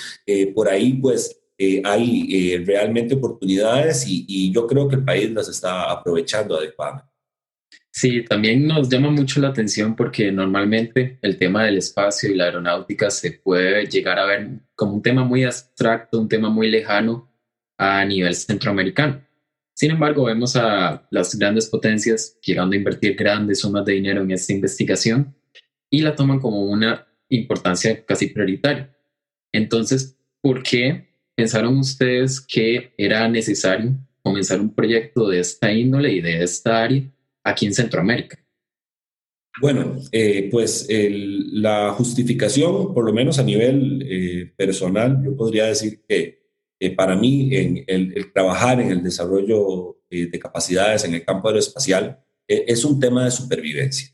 por 0.54 0.68
ahí, 0.68 0.92
pues, 0.94 1.37
eh, 1.60 1.82
hay 1.84 2.28
eh, 2.30 2.62
realmente 2.64 3.16
oportunidades 3.16 4.04
y, 4.06 4.52
yo 4.52 4.66
creo 4.68 4.88
que 4.88 4.94
el 4.94 5.04
país 5.04 5.30
las 5.32 5.48
está 5.48 5.90
aprovechando 5.90 6.56
adecuadamente. 6.56 7.10
Sí, 7.90 8.22
también 8.22 8.68
nos 8.68 8.88
llama 8.88 9.10
mucho 9.10 9.40
la 9.40 9.48
atención 9.48 9.96
porque 9.96 10.30
normalmente 10.30 11.18
el 11.20 11.36
tema 11.36 11.64
del 11.64 11.78
espacio 11.78 12.30
y 12.30 12.36
la 12.36 12.44
aeronáutica 12.44 13.10
se 13.10 13.32
puede 13.32 13.86
llegar 13.86 14.20
a 14.20 14.26
ver 14.26 14.60
como 14.76 14.94
un 14.94 15.02
tema 15.02 15.24
muy 15.24 15.42
abstracto, 15.42 16.20
un 16.20 16.28
tema 16.28 16.48
muy 16.48 16.70
lejano 16.70 17.28
a 17.76 18.04
nivel 18.04 18.36
centroamericano. 18.36 19.20
Sin 19.74 19.90
embargo, 19.90 20.24
vemos 20.24 20.54
a 20.54 21.08
las 21.10 21.36
grandes 21.36 21.66
potencias 21.66 22.38
llegando 22.40 22.74
a 22.74 22.78
invertir 22.78 23.16
grandes 23.16 23.60
sumas 23.60 23.84
de 23.84 23.94
dinero 23.94 24.22
en 24.22 24.30
esta 24.30 24.52
investigación 24.52 25.34
y 25.90 26.02
la 26.02 26.14
toman 26.14 26.38
como 26.38 26.62
una 26.62 27.06
importancia 27.28 28.04
casi 28.04 28.28
prioritaria. 28.28 28.96
Entonces, 29.52 30.16
¿por 30.40 30.62
qué 30.62 31.07
pensaron 31.38 31.78
ustedes 31.78 32.40
que 32.40 32.92
era 32.98 33.28
necesario 33.28 33.96
comenzar 34.24 34.60
un 34.60 34.74
proyecto 34.74 35.28
de 35.28 35.38
esta 35.38 35.72
índole 35.72 36.12
y 36.12 36.20
de 36.20 36.42
esta 36.42 36.82
área 36.82 37.04
aquí 37.44 37.64
en 37.66 37.74
Centroamérica? 37.74 38.36
Bueno, 39.60 40.00
eh, 40.10 40.48
pues 40.50 40.88
la 40.90 41.92
justificación, 41.92 42.92
por 42.92 43.04
lo 43.04 43.12
menos 43.12 43.38
a 43.38 43.44
nivel 43.44 44.04
eh, 44.10 44.52
personal, 44.56 45.22
yo 45.24 45.36
podría 45.36 45.66
decir 45.66 46.02
que 46.08 46.38
para 46.96 47.14
mí 47.14 47.54
en 47.54 47.84
el, 47.86 48.32
trabajar 48.32 48.80
en 48.80 48.90
el 48.90 49.02
desarrollo 49.04 50.00
eh, 50.10 50.26
de 50.26 50.38
capacidades 50.40 51.04
en 51.04 51.14
el 51.14 51.24
campo 51.24 51.46
aeroespacial 51.46 52.18
es 52.48 52.84
un 52.84 52.98
tema 52.98 53.24
de 53.24 53.30
supervivencia. 53.30 54.08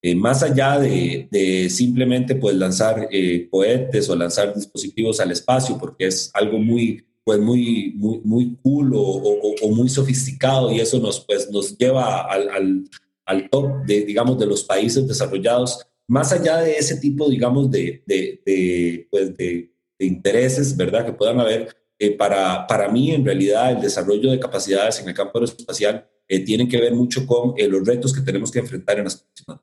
Eh, 0.00 0.14
más 0.14 0.44
allá 0.44 0.78
de, 0.78 1.68
simplemente 1.70 2.36
pues, 2.36 2.54
lanzar 2.54 3.08
eh, 3.10 3.48
cohetes 3.50 4.08
o 4.08 4.14
lanzar 4.14 4.54
dispositivos 4.54 5.18
al 5.18 5.32
espacio, 5.32 5.76
porque 5.76 6.06
es 6.06 6.30
algo 6.34 6.58
muy, 6.58 7.04
pues, 7.24 7.40
muy, 7.40 7.94
muy, 7.96 8.20
muy 8.24 8.56
cool 8.62 8.92
o, 8.94 9.68
muy 9.70 9.88
sofisticado 9.88 10.72
y 10.72 10.80
eso 10.80 11.00
nos, 11.00 11.20
pues, 11.24 11.50
nos 11.50 11.76
lleva 11.76 12.22
al, 12.22 12.88
al, 13.26 13.50
top 13.50 13.84
de, 13.86 14.02
digamos, 14.04 14.38
de 14.38 14.46
los 14.46 14.62
países 14.62 15.06
desarrollados. 15.06 15.84
Más 16.06 16.32
allá 16.32 16.58
de 16.58 16.76
ese 16.76 16.96
tipo, 16.98 17.28
digamos, 17.28 17.70
de, 17.70 18.02
de, 18.06 19.08
pues, 19.10 19.36
de, 19.36 19.72
intereses, 20.00 20.76
¿verdad?, 20.76 21.04
que 21.04 21.12
puedan 21.12 21.40
haber, 21.40 21.76
eh, 21.98 22.16
para, 22.16 22.68
para 22.68 22.88
mí, 22.88 23.10
en 23.10 23.24
realidad, 23.24 23.72
el 23.72 23.80
desarrollo 23.80 24.30
de 24.30 24.38
capacidades 24.38 25.00
en 25.00 25.08
el 25.08 25.14
campo 25.14 25.38
aeroespacial 25.38 26.08
tiene 26.46 26.68
que 26.68 26.78
ver 26.78 26.94
mucho 26.94 27.26
con 27.26 27.54
los 27.56 27.86
retos 27.86 28.12
que 28.12 28.20
tenemos 28.20 28.52
que 28.52 28.58
enfrentar 28.58 28.98
en 28.98 29.04
las 29.04 29.16
próximas 29.16 29.60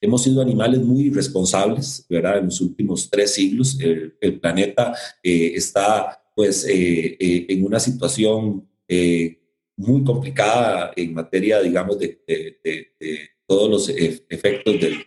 Hemos 0.00 0.22
sido 0.22 0.40
animales 0.40 0.80
muy 0.80 1.10
responsables, 1.10 2.06
¿verdad? 2.08 2.38
En 2.38 2.46
los 2.46 2.60
últimos 2.60 3.08
tres 3.10 3.34
siglos, 3.34 3.78
el, 3.80 4.40
planeta 4.40 4.94
eh, 5.22 5.52
está 5.54 6.22
pues 6.34 6.66
eh, 6.66 7.16
eh, 7.18 7.46
en 7.48 7.64
una 7.64 7.80
situación 7.80 8.68
muy 9.76 10.04
complicada 10.04 10.92
en 10.94 11.14
materia, 11.14 11.60
digamos, 11.60 11.98
de, 11.98 12.20
todos 13.46 13.70
los 13.70 13.88
efectos 13.88 14.80
del, 14.80 15.06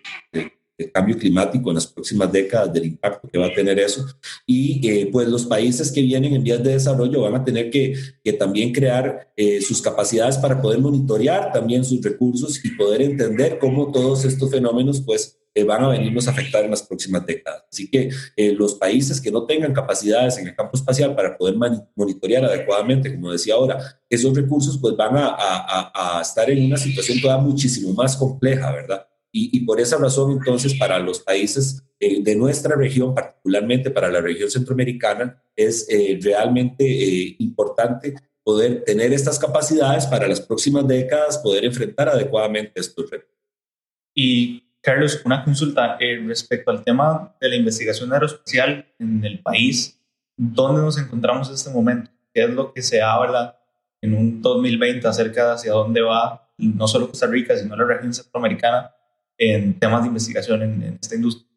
el 0.79 0.91
cambio 0.93 1.17
climático 1.17 1.69
en 1.69 1.75
las 1.75 1.87
próximas 1.87 2.31
décadas, 2.31 2.71
del 2.71 2.85
impacto 2.85 3.27
que 3.27 3.37
va 3.37 3.47
a 3.47 3.53
tener 3.53 3.77
eso. 3.79 4.05
Y 4.45 4.87
eh, 4.87 5.09
pues 5.11 5.27
los 5.27 5.45
países 5.45 5.91
que 5.91 6.01
vienen 6.01 6.33
en 6.33 6.43
vías 6.43 6.63
de 6.63 6.71
desarrollo 6.71 7.21
van 7.21 7.35
a 7.35 7.43
tener 7.43 7.69
que, 7.69 7.93
que 8.23 8.33
también 8.33 8.71
crear 8.71 9.31
eh, 9.35 9.61
sus 9.61 9.81
capacidades 9.81 10.37
para 10.37 10.61
poder 10.61 10.79
monitorear 10.79 11.51
también 11.51 11.83
sus 11.83 12.01
recursos 12.01 12.63
y 12.63 12.69
poder 12.71 13.01
entender 13.01 13.59
cómo 13.59 13.91
todos 13.91 14.23
estos 14.23 14.49
fenómenos 14.49 15.01
pues 15.01 15.37
eh, 15.53 15.65
van 15.65 15.83
a 15.83 15.89
venirnos 15.89 16.27
a 16.27 16.31
afectar 16.31 16.63
en 16.63 16.71
las 16.71 16.83
próximas 16.83 17.25
décadas. 17.25 17.65
Así 17.69 17.89
que 17.89 18.09
los 18.55 18.75
países 18.75 19.19
que 19.19 19.31
no 19.31 19.45
tengan 19.45 19.73
capacidades 19.73 20.37
en 20.37 20.47
el 20.47 20.55
campo 20.55 20.77
espacial 20.77 21.13
para 21.13 21.37
poder 21.37 21.55
monitorear 21.95 22.45
adecuadamente, 22.45 23.13
como 23.13 23.31
decía 23.33 23.55
ahora, 23.55 23.99
esos 24.09 24.33
recursos 24.33 24.77
pues 24.77 24.95
van 24.95 25.17
a, 25.17 25.35
a, 25.37 26.17
a 26.19 26.21
estar 26.21 26.49
en 26.49 26.65
una 26.65 26.77
situación 26.77 27.19
todavía 27.19 27.43
muchísimo 27.43 27.93
más 27.93 28.15
compleja, 28.15 28.71
¿verdad? 28.71 29.08
Y, 29.31 29.59
por 29.59 29.79
esa 29.79 29.97
razón, 29.97 30.31
entonces, 30.31 30.73
para 30.73 30.97
los 30.97 31.19
países 31.19 31.83
eh, 31.99 32.23
de 32.23 32.35
nuestra 32.35 32.75
región, 32.75 33.13
particularmente 33.13 33.91
para 33.91 34.09
la 34.09 34.21
región 34.21 34.49
centroamericana, 34.49 35.39
es 35.55 35.87
eh, 35.87 36.19
realmente 36.21 36.83
eh, 36.83 37.35
importante 37.37 38.15
poder 38.43 38.83
tener 38.83 39.13
estas 39.13 39.37
capacidades 39.37 40.07
para 40.07 40.27
las 40.27 40.41
próximas 40.41 40.87
décadas, 40.87 41.37
poder 41.37 41.65
enfrentar 41.65 42.09
adecuadamente 42.09 42.79
estos 42.79 43.07
retos. 43.11 43.29
Y 44.15 44.63
Carlos, 44.81 45.21
una 45.23 45.43
consulta 45.43 45.97
respecto 46.25 46.71
al 46.71 46.83
tema 46.83 47.35
de 47.39 47.49
la 47.49 47.55
investigación 47.55 48.11
aeroespacial 48.11 48.87
en 48.97 49.23
el 49.23 49.39
país. 49.41 50.01
¿Dónde 50.35 50.81
nos 50.81 50.97
encontramos 50.97 51.49
en 51.49 51.53
este 51.53 51.69
momento? 51.69 52.09
¿Qué 52.33 52.45
es 52.45 52.49
lo 52.49 52.73
que 52.73 52.81
se 52.81 53.01
habla 53.01 53.59
en 54.01 54.15
un 54.15 54.41
2020 54.41 55.07
acerca 55.07 55.45
de 55.45 55.53
hacia 55.53 55.73
dónde 55.73 56.01
va 56.01 56.49
no 56.57 56.87
solo 56.87 57.09
Costa 57.09 57.27
Rica, 57.27 57.55
sino 57.57 57.75
la 57.75 57.85
región 57.85 58.13
centroamericana 58.13 58.91
en 59.39 59.79
temas 59.79 60.01
de 60.01 60.09
investigación 60.09 60.61
en, 60.61 60.97
esta 61.01 61.15
industria? 61.15 61.47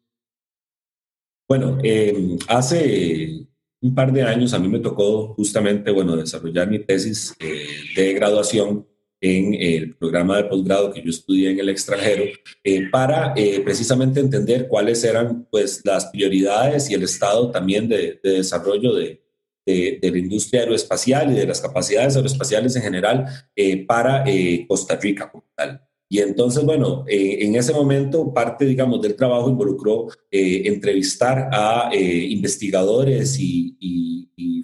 Bueno, 1.47 1.77
eh, 1.83 2.37
hace 2.47 3.45
un 3.81 3.93
par 3.93 4.11
de 4.13 4.23
años 4.23 4.53
a 4.53 4.59
mí 4.59 4.69
me 4.69 4.79
tocó 4.79 5.33
justamente, 5.35 5.91
bueno, 5.91 6.15
desarrollar 6.15 6.69
mi 6.69 6.79
tesis 6.79 7.35
eh, 7.39 7.67
de 7.95 8.13
graduación 8.13 8.87
en 9.19 9.53
el 9.53 9.95
programa 9.95 10.37
de 10.37 10.45
posgrado 10.45 10.91
que 10.91 11.01
yo 11.01 11.09
estudié 11.09 11.51
en 11.51 11.59
el 11.59 11.69
extranjero 11.69 12.23
eh, 12.63 12.89
para 12.89 13.33
precisamente 13.63 14.19
entender 14.19 14.67
cuáles 14.67 15.01
eran 15.03 15.47
pues 15.49 15.81
las 15.85 16.07
prioridades 16.07 16.89
y 16.89 16.93
el 16.93 17.03
estado 17.03 17.49
también 17.49 17.87
de, 17.87 18.19
desarrollo 18.21 18.93
de, 18.95 19.21
de, 19.65 19.99
la 20.01 20.17
industria 20.17 20.61
aeroespacial 20.61 21.31
y 21.31 21.35
de 21.35 21.47
las 21.47 21.61
capacidades 21.61 22.17
aeroespaciales 22.17 22.75
en 22.75 22.81
general 22.81 23.25
para 23.87 24.25
Costa 24.67 24.97
Rica 24.97 25.31
como 25.31 25.45
tal. 25.55 25.81
Y 26.13 26.19
entonces, 26.19 26.63
bueno, 26.63 27.05
eh, 27.07 27.39
en 27.41 27.55
ese 27.55 27.73
momento 27.73 28.31
parte, 28.31 28.65
digamos, 28.65 29.01
del 29.01 29.15
trabajo 29.15 29.49
involucró 29.49 30.09
eh, 30.29 30.61
entrevistar 30.65 31.49
a 31.51 31.89
eh, 31.91 32.27
investigadores 32.29 33.39
y, 33.39 33.71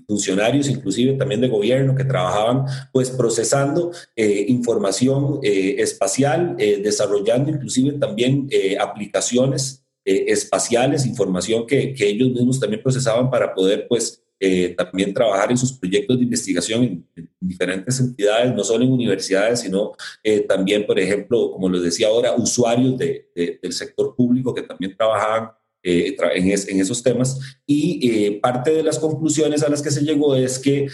funcionarios, 0.08 0.68
inclusive 0.70 1.14
también 1.14 1.42
de 1.42 1.48
gobierno, 1.48 1.96
que 1.96 2.04
trabajaban 2.04 2.66
pues 2.92 3.12
procesando 3.12 3.92
información 4.16 5.40
espacial, 5.44 6.58
desarrollando 6.58 7.52
inclusive 7.52 7.92
también 8.00 8.50
aplicaciones 8.80 9.86
espaciales, 10.04 11.06
información 11.06 11.68
que, 11.68 11.94
que 11.94 12.10
ellos 12.10 12.32
mismos 12.32 12.60
también 12.60 12.82
procesaban 12.82 13.30
para 13.30 13.54
poder 13.54 13.88
pues 13.88 14.24
eh, 14.40 14.74
también 14.78 15.14
trabajar 15.14 15.52
en 15.52 15.58
sus 15.58 15.74
proyectos 15.74 16.18
de 16.18 16.24
investigación 16.24 16.84
en, 16.84 17.30
diferentes 17.42 18.00
entidades, 18.00 18.54
no 18.54 18.64
solo 18.64 18.86
en 18.86 18.92
universidades, 18.92 19.62
sino 19.62 19.94
eh, 20.24 20.42
también, 20.42 20.86
por 20.86 21.00
ejemplo, 21.00 21.52
como 21.52 21.70
les 21.70 21.82
decía 21.84 22.08
ahora, 22.08 22.36
usuarios 22.36 22.98
de, 22.98 23.30
del 23.62 23.74
sector 23.74 24.16
público 24.16 24.54
que 24.54 24.62
también 24.62 24.96
trabajaban 24.96 25.52
en, 25.82 26.16
en, 26.52 26.82
esos 26.82 27.02
temas. 27.02 27.40
Y 27.66 28.32
parte 28.42 28.72
de 28.72 28.84
las 28.84 29.00
conclusiones 29.00 29.64
a 29.64 29.70
las 29.70 29.82
que 29.82 29.92
se 29.92 30.04
llegó 30.04 30.36
es 30.36 30.60
que 30.60 30.88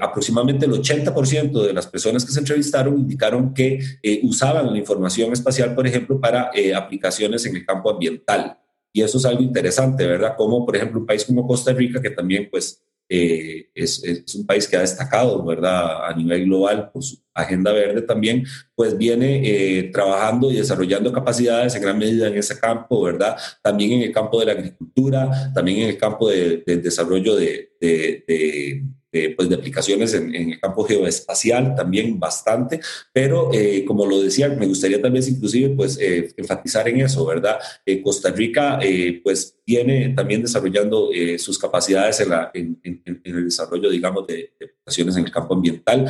aproximadamente 0.00 0.66
el 0.66 0.72
80% 0.72 1.66
de 1.66 1.72
las 1.72 1.86
personas 1.86 2.24
que 2.24 2.32
se 2.32 2.40
entrevistaron 2.40 2.98
indicaron 2.98 3.54
que 3.54 3.78
usaban 4.22 4.72
la 4.72 4.78
información 4.78 5.32
espacial, 5.32 5.74
por 5.74 5.86
ejemplo, 5.86 6.20
para 6.20 6.50
aplicaciones 6.74 7.46
en 7.46 7.56
el 7.56 7.64
campo 7.64 7.90
ambiental. 7.90 8.58
Y 8.92 9.02
eso 9.02 9.18
es 9.18 9.24
algo 9.24 9.42
interesante, 9.42 10.06
¿verdad? 10.06 10.34
Como, 10.36 10.64
por 10.66 10.76
ejemplo, 10.76 11.00
un 11.00 11.06
país 11.06 11.24
como 11.24 11.46
Costa 11.46 11.72
Rica, 11.72 12.00
que 12.00 12.10
también, 12.10 12.48
pues, 12.50 12.82
eh, 13.12 13.68
es, 13.74 14.04
es, 14.04 14.34
un 14.36 14.46
país 14.46 14.68
que 14.68 14.76
ha 14.76 14.80
destacado, 14.80 15.44
¿verdad? 15.44 16.06
A 16.06 16.14
nivel 16.14 16.44
global 16.44 16.90
por 16.92 17.02
su 17.02 17.20
agenda 17.34 17.72
verde 17.72 18.02
también, 18.02 18.44
pues 18.74 18.96
viene 18.96 19.42
eh, 19.44 19.90
trabajando 19.92 20.50
y 20.50 20.56
desarrollando 20.56 21.12
capacidades 21.12 21.74
en 21.74 21.82
gran 21.82 21.98
medida 21.98 22.28
en 22.28 22.38
ese 22.38 22.58
campo, 22.58 23.02
¿verdad? 23.02 23.36
También 23.62 23.92
en 23.92 24.02
el 24.02 24.12
campo 24.12 24.38
de 24.38 24.46
la 24.46 24.52
agricultura, 24.52 25.52
también 25.52 25.80
en 25.80 25.88
el 25.88 25.98
campo 25.98 26.28
del 26.28 26.62
de 26.64 26.76
desarrollo 26.76 27.34
de, 27.34 27.72
de 27.80 28.84
eh, 29.12 29.34
pues 29.36 29.48
de 29.48 29.56
aplicaciones 29.56 30.14
en, 30.14 30.32
el 30.32 30.60
campo 30.60 30.84
geoespacial 30.84 31.74
también 31.74 32.20
bastante, 32.20 32.80
pero 33.12 33.50
eh, 33.52 33.84
como 33.84 34.06
lo 34.06 34.22
decía, 34.22 34.48
me 34.48 34.68
gustaría 34.68 34.98
vez 34.98 35.28
inclusive 35.28 35.70
pues 35.70 35.98
eh, 36.00 36.32
enfatizar 36.36 36.88
en 36.88 37.00
eso, 37.00 37.26
¿verdad? 37.26 37.58
Costa 38.04 38.30
Rica 38.30 38.78
pues 39.24 39.58
viene 39.66 40.10
también 40.10 40.42
desarrollando 40.42 41.10
sus 41.38 41.58
capacidades 41.58 42.20
en, 42.20 42.28
la, 42.28 42.50
en, 42.54 42.80
el 43.24 43.44
desarrollo, 43.46 43.90
digamos, 43.90 44.28
de, 44.28 44.52
aplicaciones 44.62 45.16
en 45.16 45.24
el 45.24 45.32
campo 45.32 45.54
ambiental, 45.54 46.06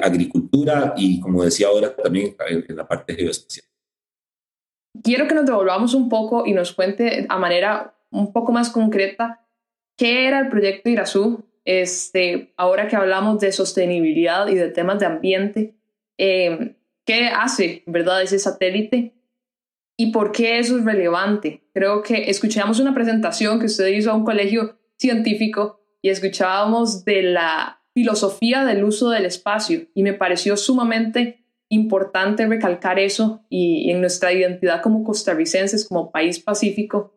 agricultura 0.00 0.94
y 0.96 1.18
como 1.18 1.42
decía 1.42 1.66
ahora 1.66 1.96
también 1.96 2.36
en, 2.48 2.76
la 2.76 2.86
parte 2.86 3.16
geoespacial. 3.16 3.66
Quiero 5.02 5.26
que 5.26 5.34
nos 5.34 5.46
devolvamos 5.46 5.94
un 5.94 6.08
poco 6.08 6.46
y 6.46 6.52
nos 6.52 6.72
cuente 6.72 7.26
a 7.28 7.38
manera 7.38 7.94
un 8.10 8.32
poco 8.32 8.52
más 8.52 8.70
concreta 8.70 9.44
qué 9.96 10.28
era 10.28 10.38
el 10.38 10.48
proyecto 10.48 10.88
Irazú 10.88 11.47
este, 11.68 12.54
ahora 12.56 12.88
que 12.88 12.96
hablamos 12.96 13.40
de 13.40 13.52
sostenibilidad 13.52 14.48
y 14.48 14.54
de 14.54 14.70
temas 14.70 14.98
de 15.00 15.04
ambiente, 15.04 15.74
em, 16.16 16.76
¿qué 17.04 17.26
hace, 17.26 17.82
verdad, 17.84 18.22
ese 18.22 18.38
satélite? 18.38 19.12
¿Y 19.94 20.10
por 20.10 20.32
qué 20.32 20.60
eso 20.60 20.78
es 20.78 20.86
relevante? 20.86 21.68
Creo 21.74 22.02
que 22.02 22.30
escuchamos 22.30 22.80
una 22.80 22.94
presentación 22.94 23.60
que 23.60 23.66
usted 23.66 23.88
hizo 23.88 24.10
a 24.10 24.14
un 24.14 24.24
colegio 24.24 24.78
científico 24.96 25.82
y 26.00 26.08
escuchábamos 26.08 27.04
de 27.04 27.20
la 27.20 27.82
filosofía 27.92 28.64
del 28.64 28.82
uso 28.82 29.10
del 29.10 29.26
espacio 29.26 29.88
y 29.92 30.02
me 30.02 30.14
pareció 30.14 30.56
sumamente 30.56 31.44
importante 31.68 32.46
recalcar 32.46 32.98
eso 32.98 33.44
y 33.50 33.90
en 33.90 34.00
nuestra 34.00 34.32
identidad 34.32 34.80
como 34.80 35.04
costarricenses, 35.04 35.86
como 35.86 36.10
país 36.10 36.40
pacífico, 36.40 37.12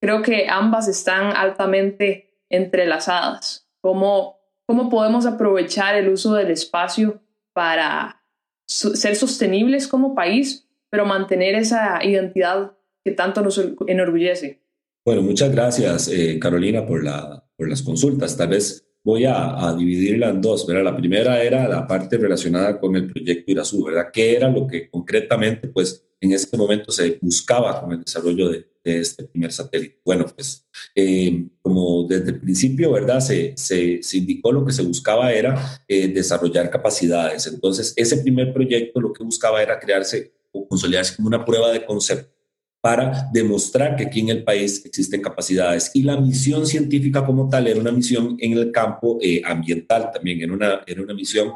creo 0.00 0.22
que 0.22 0.46
ambas 0.48 0.86
están 0.86 1.36
altamente 1.36 2.38
entrelazadas 2.48 3.65
cómo, 3.86 4.40
cómo 4.66 4.90
podemos 4.90 5.26
aprovechar 5.26 5.94
el 5.94 6.08
uso 6.08 6.34
del 6.34 6.50
espacio 6.50 7.22
para 7.52 8.20
ser 8.66 9.14
sostenibles 9.14 9.86
como 9.86 10.16
país, 10.16 10.68
pero 10.90 11.06
mantener 11.06 11.54
esa 11.54 12.04
identidad 12.04 12.72
que 13.04 13.12
tanto 13.12 13.42
nos 13.42 13.62
enorgullece. 13.86 14.60
Bueno, 15.04 15.22
muchas 15.22 15.52
gracias, 15.52 16.08
eh, 16.08 16.40
Carolina, 16.40 16.84
por, 16.84 17.04
la, 17.04 17.44
por 17.56 17.68
las 17.68 17.80
consultas. 17.82 18.36
Tal 18.36 18.48
vez 18.48 18.88
voy 19.04 19.24
a, 19.24 19.72
dividirla 19.78 20.30
en 20.30 20.40
dos. 20.40 20.66
¿verdad? 20.66 20.82
La 20.82 20.96
primera 20.96 21.40
era 21.40 21.68
la 21.68 21.86
parte 21.86 22.18
relacionada 22.18 22.80
con 22.80 22.96
el 22.96 23.12
proyecto 23.12 23.52
Irazú, 23.52 23.84
¿verdad? 23.84 24.06
¿Qué 24.12 24.34
era 24.34 24.48
lo 24.48 24.66
que 24.66 24.90
concretamente, 24.90 25.68
pues, 25.68 26.05
en 26.20 26.32
ese 26.32 26.56
momento 26.56 26.90
se 26.90 27.18
buscaba 27.20 27.80
con 27.80 27.92
el 27.92 28.02
desarrollo 28.02 28.50
de, 28.50 28.66
este 28.84 29.24
primer 29.24 29.52
satélite? 29.52 30.00
Bueno, 30.04 30.26
pues, 30.32 30.64
eh, 30.94 31.48
como 31.60 32.04
desde 32.04 32.30
el 32.30 32.40
principio, 32.40 32.92
¿verdad? 32.92 33.18
Se, 33.18 33.52
se, 33.56 34.00
indicó 34.16 34.52
lo 34.52 34.64
que 34.64 34.72
se 34.72 34.82
buscaba 34.82 35.32
era 35.32 35.82
eh, 35.88 36.06
desarrollar 36.06 36.70
capacidades. 36.70 37.48
Entonces, 37.48 37.92
ese 37.96 38.18
primer 38.18 38.54
proyecto 38.54 39.00
lo 39.00 39.12
que 39.12 39.24
buscaba 39.24 39.60
era 39.60 39.80
crearse 39.80 40.32
o 40.52 40.68
consolidarse 40.68 41.16
como 41.16 41.26
una 41.26 41.44
prueba 41.44 41.72
de 41.72 41.84
concepto 41.84 42.32
para 42.80 43.28
demostrar 43.32 43.96
que 43.96 44.04
aquí 44.04 44.20
en 44.20 44.28
el 44.28 44.44
país 44.44 44.86
existen 44.86 45.20
capacidades. 45.20 45.90
Y 45.92 46.04
la 46.04 46.20
misión 46.20 46.64
científica 46.64 47.26
como 47.26 47.48
tal 47.48 47.66
era 47.66 47.80
una 47.80 47.90
misión 47.90 48.36
en 48.38 48.52
el 48.52 48.70
campo 48.70 49.18
eh, 49.20 49.42
ambiental 49.44 50.12
también, 50.12 50.42
era 50.42 50.52
una, 50.52 50.80
era 50.86 51.02
una 51.02 51.14
misión 51.14 51.54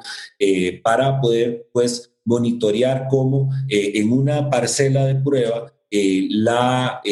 para 0.82 1.20
poder 1.20 1.68
pues 1.72 2.10
monitorear 2.30 3.08
cómo 3.10 3.50
eh, 3.68 3.92
en 3.96 4.12
una 4.12 4.48
parcela 4.48 5.04
de 5.04 5.16
prueba 5.16 5.72
la 5.92 7.02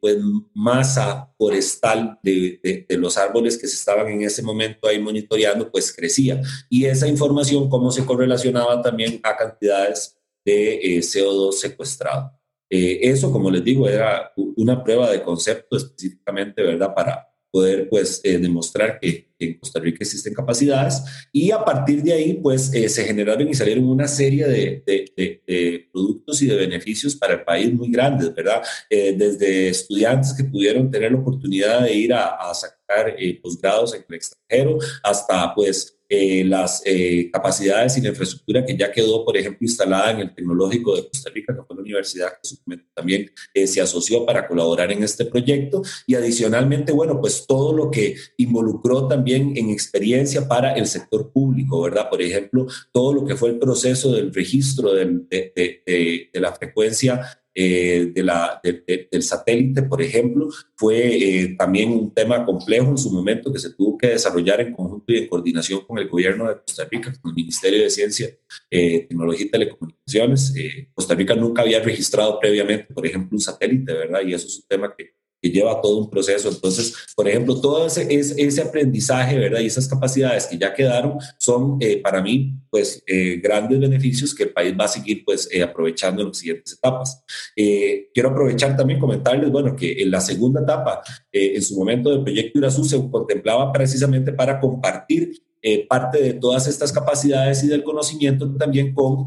pues, 0.00 0.16
masa 0.54 1.32
forestal 1.38 2.18
de, 2.20 2.84
de, 2.88 2.96
los 2.96 3.16
árboles 3.16 3.56
que 3.56 3.68
se 3.68 3.76
estaban 3.76 4.08
en 4.08 4.22
ese 4.22 4.42
momento 4.42 4.88
ahí 4.88 4.98
monitoreando, 4.98 5.70
pues 5.70 5.94
crecía. 5.94 6.42
Y 6.68 6.86
esa 6.86 7.06
información, 7.06 7.70
cómo 7.70 7.92
se 7.92 8.04
correlacionaba 8.04 8.82
también 8.82 9.20
a 9.22 9.36
cantidades 9.36 10.18
de 10.44 10.98
CO2 10.98 11.52
secuestrado. 11.52 12.32
Eh, 12.70 13.08
eso, 13.08 13.30
como 13.30 13.52
les 13.52 13.62
digo, 13.62 13.88
era 13.88 14.32
una 14.56 14.82
prueba 14.82 15.10
de 15.10 15.22
concepto 15.22 15.76
específicamente, 15.76 16.60
¿verdad? 16.60 16.92
Para 16.92 17.33
poder, 17.54 17.88
pues, 17.88 18.20
eh, 18.24 18.36
demostrar 18.36 18.98
que, 18.98 19.32
en 19.38 19.58
Costa 19.58 19.78
Rica 19.78 19.98
existen 20.00 20.34
capacidades 20.34 21.02
y 21.30 21.50
a 21.52 21.62
partir 21.62 22.02
de 22.02 22.12
ahí, 22.12 22.34
pues, 22.42 22.72
eh, 22.74 22.88
se 22.88 23.04
generaron 23.04 23.48
y 23.48 23.54
salieron 23.54 23.84
una 23.84 24.08
serie 24.08 24.48
de, 24.48 25.86
productos 25.92 26.42
y 26.42 26.46
de 26.46 26.56
beneficios 26.56 27.14
para 27.14 27.34
el 27.34 27.44
país 27.44 27.72
muy 27.72 27.90
grandes, 27.92 28.34
¿verdad? 28.34 28.62
desde 28.90 29.68
estudiantes 29.68 30.32
que 30.32 30.44
pudieron 30.44 30.90
tener 30.90 31.12
la 31.12 31.18
oportunidad 31.18 31.82
de 31.82 31.94
ir 31.94 32.12
a, 32.12 32.50
a 32.50 32.54
sacar 32.54 33.14
posgrados 33.40 33.94
en 33.94 34.04
el 34.08 34.14
extranjero 34.16 34.78
hasta, 35.02 35.54
pues, 35.54 35.96
eh, 36.16 36.44
las 36.44 36.80
eh, 36.84 37.28
capacidades 37.32 37.98
y 37.98 38.00
la 38.00 38.10
infraestructura 38.10 38.64
que 38.64 38.76
ya 38.76 38.92
quedó, 38.92 39.24
por 39.24 39.36
ejemplo, 39.36 39.58
instalada 39.62 40.12
en 40.12 40.20
el 40.20 40.34
Tecnológico 40.34 40.94
de 40.94 41.08
Costa 41.08 41.28
Rica, 41.30 41.54
que 41.54 41.62
fue 41.62 41.74
la 41.74 41.82
universidad 41.82 42.28
que 42.40 42.78
también 42.94 43.30
eh, 43.52 43.66
se 43.66 43.80
asoció 43.80 44.24
para 44.24 44.46
colaborar 44.46 44.92
en 44.92 45.02
este 45.02 45.24
proyecto. 45.24 45.82
Y 46.06 46.14
adicionalmente, 46.14 46.92
bueno, 46.92 47.20
pues 47.20 47.46
todo 47.46 47.76
lo 47.76 47.90
que 47.90 48.14
involucró 48.36 49.08
también 49.08 49.56
en 49.56 49.70
experiencia 49.70 50.46
para 50.46 50.74
el 50.74 50.86
sector 50.86 51.32
público, 51.32 51.82
¿verdad? 51.82 52.08
Por 52.08 52.22
ejemplo, 52.22 52.66
todo 52.92 53.12
lo 53.12 53.24
que 53.24 53.34
fue 53.34 53.50
el 53.50 53.58
proceso 53.58 54.12
del 54.12 54.32
registro 54.32 54.94
de, 54.94 56.30
la 56.32 56.52
frecuencia 56.52 57.20
eh, 57.54 58.12
del 58.14 59.22
satélite, 59.22 59.82
por 59.82 60.02
ejemplo, 60.02 60.48
fue 60.74 61.16
eh, 61.16 61.54
también 61.56 61.90
un 61.90 62.12
tema 62.12 62.44
complejo 62.44 62.90
en 62.90 62.98
su 62.98 63.10
momento 63.12 63.52
que 63.52 63.60
se 63.60 63.72
tuvo 63.74 63.96
que 63.96 64.08
desarrollar 64.08 64.60
en 64.60 64.72
conjunto 64.72 65.12
y 65.12 65.18
en 65.18 65.28
coordinación 65.28 65.84
con 65.86 65.98
el 65.98 66.08
gobierno 66.08 66.48
de 66.48 66.56
Costa 66.56 66.84
Rica, 66.90 67.14
con 67.20 67.30
el 67.30 67.36
Ministerio 67.36 67.82
de 67.82 67.90
Ciencia, 67.90 68.28
eh, 68.70 69.06
Tecnología 69.08 69.46
y 69.46 69.50
Telecomunicaciones. 69.50 70.54
Costa 70.94 71.14
Rica 71.14 71.34
nunca 71.34 71.62
había 71.62 71.80
registrado 71.80 72.40
previamente, 72.40 72.92
por 72.92 73.06
ejemplo, 73.06 73.30
un 73.32 73.40
satélite, 73.40 73.92
¿verdad? 73.92 74.22
Y 74.26 74.34
eso 74.34 74.46
es 74.48 74.56
un 74.56 74.64
tema 74.68 74.94
que 74.96 75.14
que 75.44 75.50
lleva 75.50 75.78
todo 75.82 75.98
un 75.98 76.08
proceso. 76.08 76.48
Entonces, 76.48 76.94
por 77.14 77.28
ejemplo, 77.28 77.60
todo 77.60 77.86
ese, 77.86 78.06
ese 78.10 78.62
aprendizaje, 78.62 79.38
¿verdad? 79.38 79.60
Y 79.60 79.66
esas 79.66 79.86
capacidades 79.86 80.46
que 80.46 80.56
ya 80.56 80.72
quedaron 80.72 81.18
son 81.36 81.76
eh, 81.80 82.00
para 82.00 82.22
mí, 82.22 82.54
pues, 82.70 83.04
eh, 83.06 83.40
grandes 83.42 83.78
beneficios 83.78 84.34
que 84.34 84.44
el 84.44 84.52
país 84.54 84.74
va 84.74 84.86
a 84.86 84.88
seguir, 84.88 85.22
pues, 85.22 85.46
eh, 85.52 85.62
aprovechando 85.62 86.22
en 86.22 86.28
las 86.28 86.38
siguientes 86.38 86.72
etapas. 86.72 87.22
quiero 87.54 88.30
aprovechar 88.30 88.74
también 88.74 88.98
comentarles, 88.98 89.50
bueno, 89.50 89.76
que 89.76 90.02
en 90.02 90.10
la 90.10 90.22
segunda 90.22 90.62
etapa, 90.62 91.02
en 91.30 91.60
su 91.60 91.76
momento 91.76 92.08
del 92.08 92.22
proyecto 92.22 92.58
Irazú, 92.58 92.82
se 92.84 92.96
contemplaba 93.10 93.70
precisamente 93.70 94.32
para 94.32 94.58
compartir 94.58 95.42
parte 95.88 96.22
de 96.22 96.34
todas 96.34 96.66
estas 96.68 96.90
capacidades 96.90 97.62
y 97.64 97.68
del 97.68 97.82
conocimiento 97.82 98.50
también 98.56 98.94
con 98.94 99.24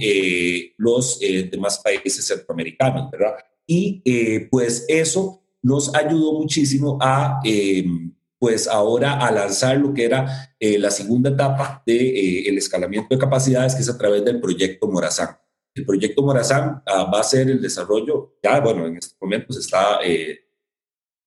los 0.78 1.20
demás 1.20 1.80
países 1.84 2.26
centroamericanos, 2.26 3.12
¿verdad? 3.12 3.36
Y 3.68 4.02
pues 4.50 4.86
eso 4.88 5.44
nos 5.68 5.94
ayudó 5.94 6.32
muchísimo 6.32 6.98
a, 7.02 7.42
eh, 7.44 7.86
pues 8.40 8.68
ahora 8.70 9.20
a 9.20 9.30
lanzar 9.32 9.78
lo 9.78 9.94
que 9.94 10.06
era 10.06 10.56
eh, 10.60 10.80
la 10.80 10.90
segunda 10.92 11.30
etapa 11.30 11.84
del 11.86 11.98
de, 11.98 12.08
eh, 12.08 12.50
el 12.50 12.58
escalamiento 12.58 13.14
de 13.14 13.20
capacidades, 13.20 13.76
que 13.76 13.82
es 13.82 13.90
a 13.90 13.98
través 13.98 14.24
del 14.24 14.40
proyecto 14.40 14.88
Morazán. 14.88 15.38
El 15.76 15.86
proyecto 15.86 16.22
Morazán 16.22 16.82
ah, 16.86 17.12
va 17.14 17.20
a 17.20 17.24
ser 17.24 17.50
el 17.50 17.62
desarrollo, 17.62 18.38
ya 18.42 18.62
bueno, 18.62 18.88
en 18.88 18.96
estos 18.96 19.18
momentos 19.20 19.58
está 19.58 20.00
en 20.04 20.38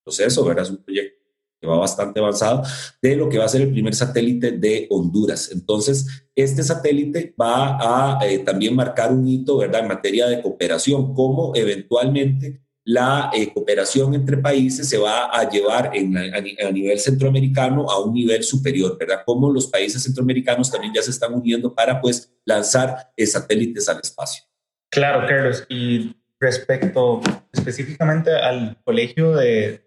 proceso, 0.02 0.42
¿verdad? 0.42 0.64
Es 0.64 0.70
un 0.70 0.82
proyecto 0.82 1.20
que 1.60 1.68
va 1.68 1.76
bastante 1.76 2.18
avanzado, 2.18 2.62
de 3.02 3.16
lo 3.16 3.28
que 3.28 3.36
va 3.36 3.44
a 3.44 3.48
ser 3.48 3.60
el 3.60 3.70
primer 3.70 3.94
satélite 3.94 4.52
de 4.52 4.86
Honduras. 4.88 5.50
Entonces, 5.52 6.06
este 6.34 6.62
satélite 6.62 7.34
va 7.38 8.16
a 8.16 8.20
también 8.46 8.74
marcar 8.74 9.12
un 9.12 9.28
hito, 9.28 9.58
¿verdad?, 9.58 9.82
en 9.82 9.88
materia 9.88 10.26
de 10.26 10.40
cooperación, 10.40 11.12
como 11.14 11.54
eventualmente 11.54 12.62
la 12.84 13.30
eh, 13.34 13.52
cooperación 13.52 14.14
entre 14.14 14.38
países 14.38 14.88
se 14.88 14.96
va 14.96 15.26
a 15.26 15.48
llevar 15.48 15.88
a, 15.88 16.70
nivel 16.70 16.98
centroamericano 16.98 17.90
a 17.90 18.02
un 18.02 18.14
nivel 18.14 18.42
superior, 18.42 18.96
¿verdad? 18.98 19.22
Como 19.24 19.50
los 19.50 19.66
países 19.66 20.02
centroamericanos 20.02 20.70
también 20.70 20.94
ya 20.94 21.02
se 21.02 21.10
están 21.10 21.34
uniendo 21.34 21.74
para 21.74 22.00
pues 22.00 22.32
lanzar 22.44 23.12
eh, 23.16 23.26
satélites 23.26 23.88
al 23.88 24.00
espacio. 24.02 24.44
Claro, 24.90 25.26
Carlos. 25.28 25.64
Y 25.68 26.16
respecto 26.40 27.20
específicamente 27.52 28.34
al 28.34 28.76
colegio 28.82 29.36
de, 29.36 29.84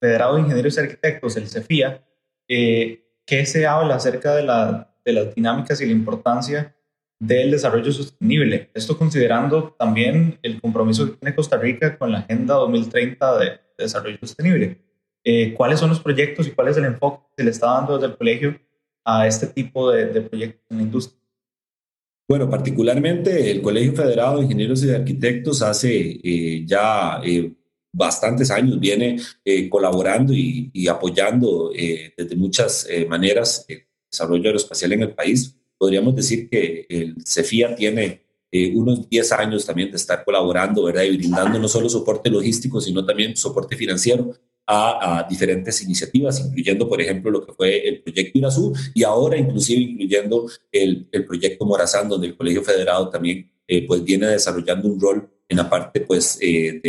Federado 0.00 0.36
de 0.36 0.42
Ingenieros 0.42 0.76
y 0.76 0.80
Arquitectos, 0.80 1.36
el 1.36 1.48
CEFIA, 1.48 2.04
eh, 2.46 3.04
¿qué 3.26 3.44
se 3.46 3.66
habla 3.66 3.96
acerca 3.96 4.34
de 4.36 4.44
las 4.44 5.34
dinámicas 5.34 5.80
y 5.80 5.86
la 5.86 5.92
importancia 5.92 6.76
del 7.18 7.50
desarrollo 7.50 7.90
sostenible? 7.92 8.70
Esto 8.74 8.96
considerando 8.96 9.74
también 9.78 10.38
el 10.42 10.60
compromiso 10.60 11.06
que 11.06 11.16
tiene 11.16 11.34
Costa 11.34 11.56
Rica 11.56 11.98
con 11.98 12.12
la 12.12 12.18
Agenda 12.18 12.54
2030 12.54 13.38
de, 13.38 13.60
Desarrollo 13.78 14.18
Sostenible. 14.18 14.76
Eh, 15.22 15.54
¿Cuáles 15.54 15.78
son 15.78 15.90
los 15.90 16.00
proyectos 16.00 16.48
y 16.48 16.50
cuál 16.50 16.68
es 16.68 16.76
el 16.76 16.84
enfoque 16.84 17.24
que 17.36 17.44
le 17.44 17.50
está 17.50 17.66
dando 17.66 17.94
desde 17.94 18.08
el 18.08 18.16
colegio 18.16 18.60
a 19.04 19.26
este 19.26 19.46
tipo 19.46 19.92
de, 19.92 20.06
de 20.06 20.20
proyectos 20.22 20.64
en 20.70 20.76
la 20.78 20.82
industria? 20.82 21.18
Bueno, 22.28 22.50
particularmente 22.50 23.50
el 23.50 23.62
Colegio 23.62 23.94
Federado 23.94 24.38
de 24.38 24.44
Ingenieros 24.44 24.82
y 24.84 24.90
Arquitectos 24.90 25.62
hace 25.62 26.20
eh, 26.22 26.64
ya 26.66 27.20
eh, 27.24 27.52
bastantes 27.92 28.50
años 28.50 28.78
viene 28.78 29.18
colaborando 29.70 30.34
y, 30.34 30.86
apoyando 30.88 31.70
desde 31.70 32.36
muchas 32.36 32.86
maneras 33.08 33.64
el 33.66 33.86
desarrollo 34.10 34.44
aeroespacial 34.44 34.92
en 34.92 35.02
el 35.02 35.14
país. 35.14 35.57
Podríamos 35.78 36.14
decir 36.14 36.48
que 36.48 36.86
el 36.88 37.16
CEFIA 37.24 37.74
tiene 37.74 38.22
unos 38.74 39.08
10 39.08 39.32
años 39.32 39.66
también 39.66 39.90
de 39.90 39.96
estar 39.96 40.24
colaborando, 40.24 40.84
¿verdad? 40.84 41.02
Y 41.02 41.18
brindando 41.18 41.58
no 41.58 41.68
solo 41.68 41.88
soporte 41.88 42.30
logístico, 42.30 42.80
sino 42.80 43.04
también 43.04 43.36
soporte 43.36 43.76
financiero 43.76 44.34
a, 44.66 45.26
diferentes 45.28 45.82
iniciativas, 45.82 46.40
incluyendo, 46.40 46.88
por 46.88 47.00
ejemplo, 47.00 47.30
lo 47.30 47.46
que 47.46 47.52
fue 47.52 47.88
el 47.88 48.02
proyecto 48.02 48.38
Irazú 48.38 48.74
y 48.94 49.02
ahora 49.02 49.38
inclusive 49.38 49.80
incluyendo 49.80 50.50
el, 50.70 51.08
el 51.10 51.24
proyecto 51.24 51.64
Morazán, 51.64 52.08
donde 52.08 52.26
el 52.26 52.36
Colegio 52.36 52.62
Federado 52.62 53.08
también 53.08 53.50
eh, 53.66 53.86
pues 53.86 54.02
viene 54.02 54.26
desarrollando 54.26 54.88
un 54.88 54.98
rol 54.98 55.30
en 55.46 55.56
la 55.56 55.68
parte 55.68 56.00
pues, 56.00 56.38
eh, 56.40 56.80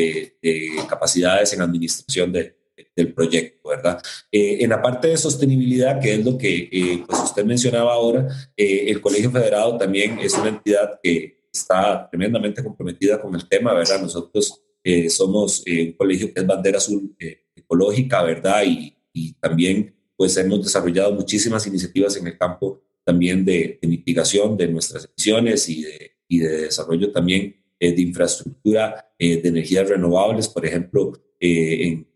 de, 0.42 0.70
capacidades 0.88 1.54
en 1.54 1.62
administración 1.62 2.32
de, 2.32 2.56
del 2.96 3.14
proyecto, 3.14 3.70
¿verdad? 3.70 4.02
Eh, 4.32 4.58
en 4.62 4.70
la 4.70 4.82
parte 4.82 5.08
de 5.10 5.18
sostenibilidad, 5.18 6.00
que 6.00 6.16
es 6.16 6.26
lo 6.26 6.38
que 6.38 7.04
pues 7.08 7.20
usted 7.24 7.46
mencionaba 7.46 7.94
ahora, 7.94 8.28
el 8.56 9.00
Colegio 9.02 9.32
Federado 9.32 9.78
también 9.78 10.20
es 10.20 10.34
una 10.34 10.50
entidad 10.50 11.00
que 11.02 11.44
está 11.52 12.08
tremendamente 12.10 12.64
comprometida 12.64 13.22
con 13.22 13.36
el 13.36 13.48
tema, 13.48 13.74
¿verdad? 13.74 14.02
Nosotros 14.02 14.62
somos 15.10 15.64
un 15.66 15.94
colegio 15.94 16.34
que 16.34 16.42
es 16.42 16.48
bandera 16.48 16.78
azul 16.78 17.16
ecológica, 17.56 18.24
¿verdad? 18.24 18.64
Y, 18.66 18.96
y, 19.14 19.34
también 19.34 19.96
pues 20.18 20.36
hemos 20.38 20.64
desarrollado 20.64 21.14
muchísimas 21.14 21.66
iniciativas 21.66 22.18
en 22.18 22.28
el 22.28 22.38
campo 22.38 22.84
también 23.10 23.44
de, 23.44 23.80
mitigación 23.82 24.56
de 24.56 24.68
nuestras 24.68 25.06
emisiones 25.06 25.68
y 25.68 25.84
de, 25.84 26.12
y 26.28 26.40
de 26.40 26.62
desarrollo 26.64 27.12
también 27.12 27.56
eh, 27.80 27.92
de 27.92 28.02
infraestructura 28.02 29.14
eh, 29.18 29.42
de 29.42 29.50
energías 29.50 29.90
renovables, 29.90 30.48
por 30.48 30.66
ejemplo, 30.66 31.14
eh, 31.40 31.88
en 31.88 32.08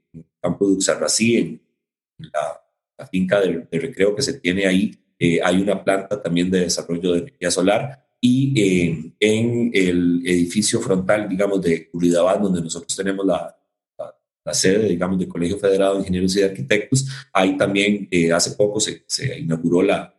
campo 0.44 0.68
de 0.68 0.74
Uxarrací, 0.74 1.38
en 1.38 1.62
la, 2.18 2.60
finca 3.10 3.40
de, 3.42 3.68
recreo 3.72 4.16
que 4.16 4.22
se 4.22 4.40
tiene 4.40 4.66
ahí, 4.66 4.96
hay 5.44 5.62
una 5.62 5.84
planta 5.84 6.22
también 6.22 6.52
de 6.52 6.62
desarrollo 6.62 7.14
de 7.14 7.20
energía 7.20 7.50
solar 7.50 8.06
y 8.22 9.14
en 9.20 9.72
el 9.74 10.22
edificio 10.26 10.80
frontal, 10.80 11.28
digamos, 11.28 11.62
de 11.62 11.90
Curidabad, 11.90 12.40
donde 12.40 12.62
nosotros 12.62 12.96
tenemos 12.96 13.26
la, 13.26 13.58
la 14.46 14.54
sede, 14.54 14.90
digamos, 14.90 15.18
del 15.18 15.28
Colegio 15.28 15.58
Federado 15.58 15.96
de 15.96 16.00
Ingenieros 16.02 16.36
y 16.36 16.44
Arquitectos. 16.44 17.08
Ahí 17.32 17.58
también 17.58 18.08
eh, 18.12 18.32
hace 18.32 18.52
poco 18.52 18.80
se, 18.80 19.04
se 19.08 19.40
inauguró 19.40 19.82
la, 19.82 20.14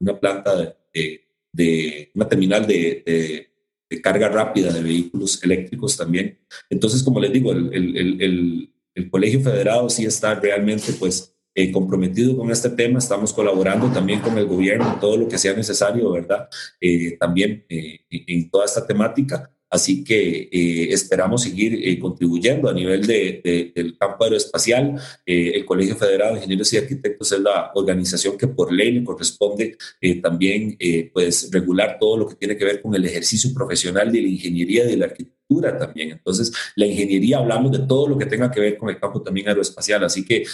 una 0.00 0.18
planta 0.18 0.56
de, 0.92 1.24
de, 1.52 2.10
una 2.14 2.28
terminal 2.28 2.66
de, 2.66 3.02
de, 3.90 4.00
carga 4.02 4.28
rápida 4.28 4.72
de 4.72 4.82
vehículos 4.82 5.42
eléctricos 5.42 5.96
también. 5.96 6.38
Entonces, 6.70 7.02
como 7.02 7.20
les 7.20 7.32
digo, 7.32 7.52
el, 7.52 7.72
el, 7.72 8.22
el, 8.22 8.70
el 8.98 9.10
Colegio 9.10 9.40
Federado 9.40 9.88
sí 9.88 10.04
está 10.04 10.34
realmente, 10.34 10.92
pues, 10.98 11.34
eh, 11.54 11.72
comprometido 11.72 12.36
con 12.36 12.50
este 12.50 12.70
tema. 12.70 12.98
Estamos 12.98 13.32
colaborando 13.32 13.90
también 13.90 14.20
con 14.20 14.36
el 14.38 14.46
gobierno 14.46 14.92
en 14.92 15.00
todo 15.00 15.16
lo 15.16 15.28
que 15.28 15.38
sea 15.38 15.54
necesario, 15.54 16.10
¿verdad? 16.12 16.48
Eh, 16.80 17.16
también 17.18 17.64
en 17.68 18.50
toda 18.50 18.64
esta 18.64 18.86
temática. 18.86 19.50
Así 19.70 20.02
que 20.02 20.48
eh, 20.50 20.92
esperamos 20.92 21.42
seguir 21.42 21.80
eh, 21.86 21.98
contribuyendo 21.98 22.68
a 22.70 22.72
nivel 22.72 23.06
de, 23.06 23.72
del 23.74 23.98
campo 23.98 24.24
aeroespacial. 24.24 24.96
Eh, 25.26 25.52
el 25.56 25.64
Colegio 25.66 25.96
Federado 25.96 26.32
de 26.32 26.38
Ingenieros 26.38 26.72
y 26.72 26.78
Arquitectos 26.78 27.32
es 27.32 27.40
la 27.40 27.70
organización 27.74 28.38
que 28.38 28.48
por 28.48 28.72
ley 28.72 28.92
le 28.92 29.04
corresponde 29.04 29.76
también 30.22 30.76
pues, 31.12 31.50
regular 31.52 31.98
todo 32.00 32.16
lo 32.16 32.28
que 32.28 32.36
tiene 32.36 32.56
que 32.56 32.64
ver 32.64 32.80
con 32.80 32.94
el 32.94 33.04
ejercicio 33.04 33.52
profesional 33.52 34.10
de 34.10 34.22
la 34.22 34.28
ingeniería 34.28 34.84
y 34.84 34.88
de 34.88 34.96
la 34.96 35.06
arquitectura 35.06 35.76
también. 35.76 36.12
Entonces, 36.12 36.52
la 36.76 36.86
ingeniería 36.86 37.38
hablamos 37.38 37.72
de 37.72 37.80
todo 37.80 38.08
lo 38.08 38.18
que 38.18 38.26
tenga 38.26 38.50
que 38.50 38.60
ver 38.60 38.78
con 38.78 38.88
el 38.88 38.98
campo 38.98 39.22
también 39.22 39.48
aeroespacial. 39.48 40.04
Así 40.04 40.24
que 40.24 40.44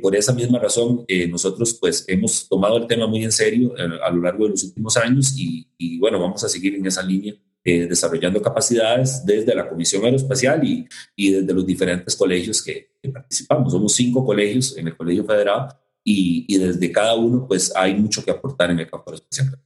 por 0.00 0.16
esa 0.16 0.32
misma 0.32 0.58
razón, 0.58 1.04
nosotros 1.28 1.74
pues 1.74 2.04
hemos 2.08 2.48
tomado 2.48 2.76
el 2.78 2.86
tema 2.86 3.06
muy 3.06 3.24
en 3.24 3.32
serio 3.32 3.74
a 3.76 4.10
lo 4.10 4.22
largo 4.22 4.44
de 4.44 4.50
los 4.50 4.64
últimos 4.64 4.96
años 4.96 5.34
y, 5.36 5.66
y 5.76 5.98
bueno, 5.98 6.18
vamos 6.18 6.42
a 6.44 6.48
seguir 6.48 6.74
en 6.74 6.86
esa 6.86 7.02
línea 7.02 7.34
eh, 7.64 7.86
desarrollando 7.86 8.42
capacidades 8.42 9.24
desde 9.24 9.54
la 9.54 9.66
Comisión 9.66 10.04
Aeroespacial 10.04 10.62
y, 10.62 10.86
y 11.16 11.30
desde 11.30 11.54
los 11.54 11.64
diferentes 11.64 12.14
colegios 12.14 12.62
que, 12.62 12.92
participamos. 13.12 13.72
Somos 13.72 13.94
cinco 13.94 14.24
colegios 14.24 14.76
en 14.76 14.88
el 14.88 14.96
Colegio 14.96 15.24
Federal 15.24 15.68
y, 16.02 16.44
y, 16.48 16.58
desde 16.58 16.92
cada 16.92 17.14
uno 17.14 17.46
pues 17.46 17.74
hay 17.74 17.94
mucho 17.94 18.24
que 18.24 18.30
aportar 18.30 18.70
en 18.70 18.80
el 18.80 18.90
campo 18.90 19.10
aeroespacial. 19.10 19.58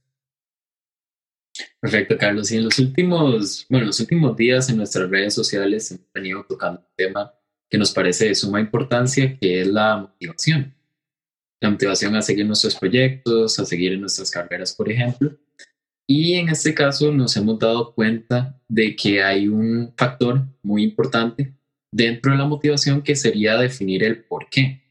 Perfecto, 1.79 2.17
Carlos. 2.17 2.51
Y 2.51 2.57
en 2.57 2.65
los 2.65 2.79
últimos, 2.79 3.65
bueno, 3.69 3.85
los 3.85 3.99
últimos 3.99 4.35
días 4.35 4.69
en 4.69 4.77
nuestras 4.77 5.09
redes 5.09 5.33
sociales 5.33 5.91
hemos 5.91 6.07
venido 6.13 6.45
tocando 6.47 6.79
un 6.79 6.87
tema 6.95 7.33
que 7.69 7.77
nos 7.77 7.91
parece 7.91 8.27
de 8.27 8.35
suma 8.35 8.59
importancia, 8.59 9.37
que 9.37 9.61
es 9.61 9.67
la 9.67 9.97
motivación. 9.97 10.73
La 11.61 11.69
motivación 11.69 12.15
a 12.15 12.21
seguir 12.21 12.45
nuestros 12.45 12.75
proyectos, 12.75 13.59
a 13.59 13.65
seguir 13.65 13.93
en 13.93 14.01
nuestras 14.01 14.31
carreras, 14.31 14.73
por 14.73 14.89
ejemplo. 14.89 15.37
Y 16.11 16.33
en 16.33 16.49
este 16.49 16.73
caso 16.73 17.11
nos 17.11 17.37
hemos 17.37 17.59
dado 17.59 17.93
cuenta 17.93 18.59
de 18.67 18.95
que 18.95 19.21
hay 19.21 19.47
un 19.47 19.93
factor 19.95 20.41
muy 20.63 20.81
importante 20.83 21.53
dentro 21.93 22.31
de 22.31 22.39
la 22.39 22.47
motivación 22.47 23.03
que 23.03 23.15
sería 23.15 23.57
definir 23.57 24.03
el 24.03 24.23
por 24.23 24.49
qué. 24.49 24.81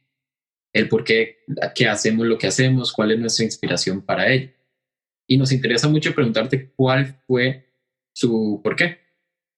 El 0.72 0.88
por 0.88 1.02
qué, 1.02 1.38
qué 1.74 1.88
hacemos 1.88 2.24
lo 2.24 2.38
que 2.38 2.46
hacemos, 2.46 2.92
cuál 2.92 3.10
es 3.10 3.18
nuestra 3.18 3.44
inspiración 3.44 4.00
para 4.00 4.32
ello. 4.32 4.52
Y 5.28 5.36
nos 5.36 5.50
interesa 5.50 5.88
mucho 5.88 6.14
preguntarte 6.14 6.70
cuál 6.76 7.20
fue 7.26 7.66
su 8.14 8.60
por 8.62 8.76
qué. 8.76 8.98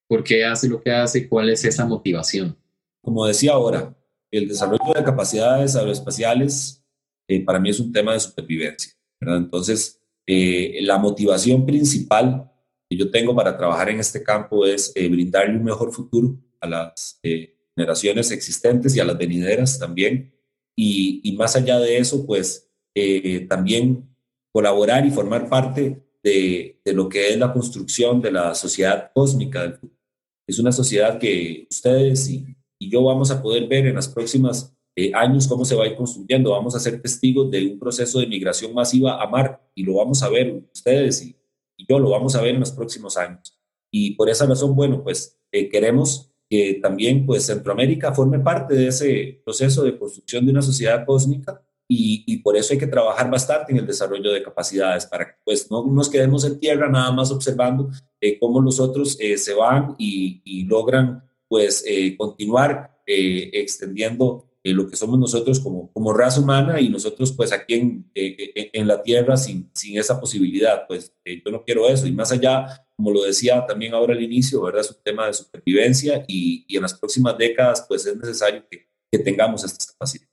¿Por 0.09 0.25
qué 0.25 0.47
hace 0.47 0.67
lo 0.67 0.81
que 0.81 0.93
hace? 0.93 1.29
¿Cuál 1.29 1.51
es 1.51 1.63
esa 1.67 1.85
motivación? 1.85 2.57
Como 3.03 3.27
decía 3.27 3.53
ahora, 3.53 3.95
el 4.31 4.49
desarrollo 4.49 4.95
de 4.95 5.05
capacidades 5.05 5.77
aeroespaciales 5.77 6.83
eh, 7.29 7.45
para 7.45 7.61
mí 7.61 7.69
es 7.69 7.81
un 7.81 7.93
tema 7.93 8.15
de 8.15 8.21
supervivencia. 8.21 8.95
¿verdad? 9.21 9.37
Entonces, 9.37 10.00
eh, 10.33 10.79
la 10.83 10.97
motivación 10.97 11.67
principal 11.67 12.49
que 12.89 12.97
yo 12.97 13.11
tengo 13.11 13.35
para 13.35 13.59
trabajar 13.59 13.89
en 13.89 13.99
este 13.99 14.23
campo 14.23 14.65
es 14.65 14.93
eh, 14.95 15.09
brindarle 15.09 15.57
un 15.57 15.65
mejor 15.65 15.93
futuro 15.93 16.39
a 16.61 16.69
las 16.69 17.19
eh, 17.25 17.57
generaciones 17.75 18.31
existentes 18.31 18.95
y 18.95 19.01
a 19.01 19.05
las 19.05 19.19
venideras 19.19 19.77
también. 19.77 20.33
Y, 20.77 21.35
más 21.37 21.57
allá 21.57 21.81
de 21.81 21.99
eso, 21.99 22.25
pues 22.27 22.71
también 23.49 24.09
colaborar 24.53 25.05
y 25.05 25.11
formar 25.11 25.49
parte 25.49 26.01
de, 26.23 26.81
lo 26.85 27.09
que 27.09 27.31
es 27.31 27.37
la 27.37 27.53
construcción 27.53 28.23
de 28.23 28.31
la 28.31 28.55
sociedad 28.55 29.11
cósmica. 29.13 29.81
Es 30.47 30.61
una 30.61 30.71
sociedad 30.71 31.19
que 31.19 31.67
ustedes 31.69 32.31
y 32.31 32.57
yo 32.79 33.03
vamos 33.03 33.33
a 33.33 33.43
poder 33.43 33.67
ver 33.67 33.89
en 33.89 33.97
las 33.97 34.07
próximas 34.07 34.73
eh, 34.97 35.13
años 35.15 35.47
cómo 35.47 35.65
se 35.65 35.75
va 35.75 35.85
a 35.85 35.89
ir 35.89 35.97
construyendo. 35.97 36.51
Vamos 36.51 36.75
a 36.75 36.81
ser 36.81 37.01
testigos 37.01 37.51
de 37.51 37.67
un 37.67 37.79
proceso 37.79 38.19
de 38.19 38.27
migración 38.27 38.75
masiva 38.75 39.23
a 39.23 39.27
mar 39.29 39.63
y 39.75 39.85
lo 39.85 39.95
vamos 39.95 40.23
a 40.23 40.29
ver 40.29 40.63
ustedes 40.73 41.25
y, 41.25 41.37
yo 41.89 41.99
lo 41.99 42.11
vamos 42.11 42.37
a 42.37 42.43
ver 42.43 42.55
en 42.55 42.61
los 42.61 42.73
próximos 42.73 43.17
años. 43.17 43.59
Y 43.91 44.11
por 44.11 44.29
esa 44.29 44.45
razón, 44.45 44.77
bueno, 44.77 45.03
pues 45.03 45.41
eh, 45.51 45.67
queremos 45.71 46.31
que 46.47 46.79
también 46.83 47.25
pues 47.25 47.47
Centroamérica 47.47 48.13
forme 48.13 48.39
parte 48.39 48.75
de 48.75 48.89
ese 48.89 49.41
proceso 49.43 49.83
de 49.83 49.99
construcción 49.99 50.45
de 50.45 50.53
una 50.53 50.61
sociedad 50.61 51.07
cósmica 51.07 51.63
y, 51.89 52.23
y, 52.27 52.37
por 52.37 52.55
eso 52.55 52.75
hay 52.75 52.79
que 52.79 52.87
trabajar 52.87 53.31
bastante 53.31 53.73
en 53.73 53.79
el 53.79 53.87
desarrollo 53.87 54.31
de 54.31 54.43
capacidades 54.43 55.07
para 55.07 55.25
que 55.27 55.33
pues 55.43 55.71
no 55.71 55.87
nos 55.87 56.11
quedemos 56.11 56.45
en 56.45 56.61
tierra 56.61 56.87
nada 56.91 57.11
más 57.13 57.31
observando 57.31 57.89
eh, 58.21 58.39
cómo 58.39 58.61
los 58.61 58.79
otros 58.79 59.17
se 59.17 59.55
van 59.55 59.95
y, 59.97 60.43
y, 60.45 60.67
logran 60.67 61.25
pues 61.49 61.83
continuar 62.19 63.01
extendiendo 63.07 64.50
eh, 64.63 64.75
lo 64.75 64.87
que 64.89 64.97
somos 64.97 65.19
nosotros 65.19 65.59
como, 65.59 65.91
como 65.91 66.13
raza 66.13 66.39
humana 66.39 66.79
y 66.81 66.91
nosotros 66.91 67.33
pues 67.33 67.51
aquí 67.51 67.75
en, 67.75 68.11
eh, 68.15 68.53
eh, 68.55 68.71
en 68.75 68.87
la 68.87 69.03
tierra 69.03 69.39
sin, 69.39 69.71
sin 69.75 69.99
esa 69.99 70.21
posibilidad, 70.21 70.87
pues 70.87 71.17
yo 71.25 71.51
no 71.51 71.65
quiero 71.65 71.89
eso 71.89 72.07
y 72.07 72.13
más 72.13 72.31
allá, 72.31 72.87
como 72.95 73.11
lo 73.11 73.23
decía 73.23 73.65
también 73.67 73.95
ahora 73.95 74.13
al 74.13 74.23
inicio, 74.23 74.61
¿verdad? 74.61 74.83
Es 74.83 74.91
un 74.91 75.03
tema 75.03 75.27
de 75.27 75.33
supervivencia 75.33 76.27
y, 76.29 76.67
y 76.69 76.77
en 76.77 76.83
las 76.83 76.93
próximas 76.93 77.39
décadas 77.39 77.87
pues 77.89 78.05
es 78.05 78.15
necesario 78.15 78.63
que, 78.71 78.87
que 79.11 79.19
tengamos 79.19 79.65
estas 79.65 79.87
capacidades. 79.93 80.31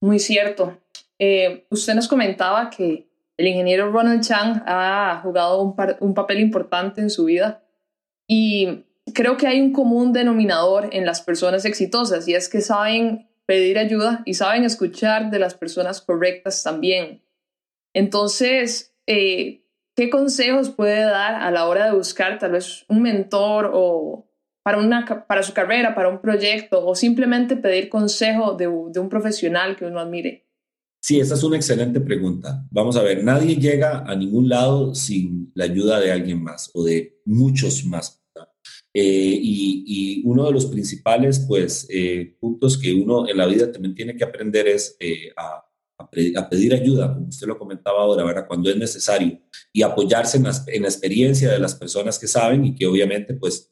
Muy 0.00 0.20
cierto. 0.20 0.78
usted 1.70 1.94
nos 1.94 2.06
comentaba 2.06 2.70
que 2.70 3.10
el 3.36 3.46
ingeniero 3.48 3.90
Ronald 3.90 4.22
Chang 4.22 4.62
ha 4.64 5.20
jugado 5.24 5.60
un, 5.60 5.74
un 5.98 6.14
papel 6.14 6.38
importante 6.38 7.00
en 7.00 7.10
su 7.10 7.24
vida 7.24 7.64
y 8.28 8.84
creo 9.12 9.36
que 9.36 9.48
hay 9.48 9.60
un 9.60 9.72
común 9.72 10.12
denominador 10.12 10.90
en 10.92 11.04
las 11.04 11.20
personas 11.20 11.64
exitosas 11.64 12.28
y 12.28 12.34
es 12.34 12.48
que 12.48 12.60
saben 12.60 13.29
pedir 13.50 13.80
ayuda 13.80 14.22
y 14.26 14.34
saben 14.34 14.62
escuchar 14.62 15.28
de 15.32 15.40
las 15.40 15.54
personas 15.54 16.00
correctas 16.00 16.62
también. 16.62 17.20
Entonces, 17.92 18.94
eh, 19.08 19.66
¿qué 19.96 20.08
consejos 20.08 20.70
puede 20.70 21.00
dar 21.00 21.34
a 21.34 21.50
la 21.50 21.66
hora 21.66 21.86
de 21.86 21.96
buscar 21.96 22.38
tal 22.38 22.52
vez 22.52 22.84
un 22.88 23.02
mentor 23.02 23.72
o 23.74 24.30
para, 24.62 24.78
una, 24.78 25.04
para 25.26 25.42
su 25.42 25.52
carrera, 25.52 25.96
para 25.96 26.10
un 26.10 26.20
proyecto 26.20 26.86
o 26.86 26.94
simplemente 26.94 27.56
pedir 27.56 27.88
consejo 27.88 28.52
de, 28.52 28.66
de 28.66 29.00
un 29.00 29.08
profesional 29.08 29.74
que 29.74 29.86
uno 29.86 29.98
admire? 29.98 30.46
Sí, 31.02 31.18
esa 31.18 31.34
es 31.34 31.42
una 31.42 31.56
excelente 31.56 32.00
pregunta. 32.00 32.64
Vamos 32.70 32.96
a 32.96 33.02
ver, 33.02 33.24
nadie 33.24 33.56
llega 33.56 34.04
a 34.06 34.14
ningún 34.14 34.48
lado 34.48 34.94
sin 34.94 35.50
la 35.56 35.64
ayuda 35.64 35.98
de 35.98 36.12
alguien 36.12 36.40
más 36.40 36.70
o 36.72 36.84
de 36.84 37.20
muchos 37.24 37.84
más. 37.84 38.19
Eh, 38.92 39.38
y, 39.40 40.22
uno 40.24 40.46
de 40.46 40.52
los 40.52 40.66
principales 40.66 41.44
pues, 41.48 41.86
eh, 41.90 42.36
puntos 42.38 42.76
que 42.76 42.92
uno 42.92 43.28
en 43.28 43.36
la 43.36 43.46
vida 43.46 43.72
también 43.72 43.94
tiene 43.94 44.16
que 44.16 44.22
aprender 44.22 44.68
es 44.68 44.96
eh, 45.00 45.32
a, 45.36 45.66
pedir 46.50 46.74
ayuda, 46.74 47.12
como 47.12 47.28
usted 47.28 47.46
lo 47.46 47.58
comentaba 47.58 48.02
ahora, 48.02 48.24
¿verdad? 48.24 48.46
cuando 48.48 48.70
es 48.70 48.76
necesario, 48.76 49.38
y 49.72 49.82
apoyarse 49.82 50.38
en 50.38 50.44
la, 50.44 50.64
en 50.66 50.82
la 50.82 50.88
experiencia 50.88 51.52
de 51.52 51.58
las 51.58 51.74
personas 51.74 52.18
que 52.18 52.26
saben 52.26 52.64
y 52.64 52.74
que 52.74 52.86
obviamente 52.86 53.34
pues 53.34 53.70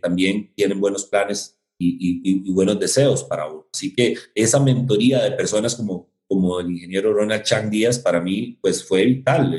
también 0.00 0.52
tienen 0.54 0.78
buenos 0.78 1.06
planes 1.06 1.58
y, 1.78 2.20
y, 2.22 2.50
buenos 2.52 2.78
deseos 2.78 3.24
para 3.24 3.48
uno. 3.48 3.66
Así 3.72 3.92
que 3.94 4.16
esa 4.34 4.60
mentoría 4.60 5.22
de 5.22 5.32
personas 5.32 5.74
como 5.74 6.12
como 6.26 6.58
el 6.58 6.70
ingeniero 6.70 7.12
Ronald 7.12 7.42
Chang 7.42 7.70
Díaz, 7.70 7.98
para 7.98 8.20
mí, 8.20 8.58
pues 8.60 8.82
fue 8.82 9.04
vital. 9.04 9.56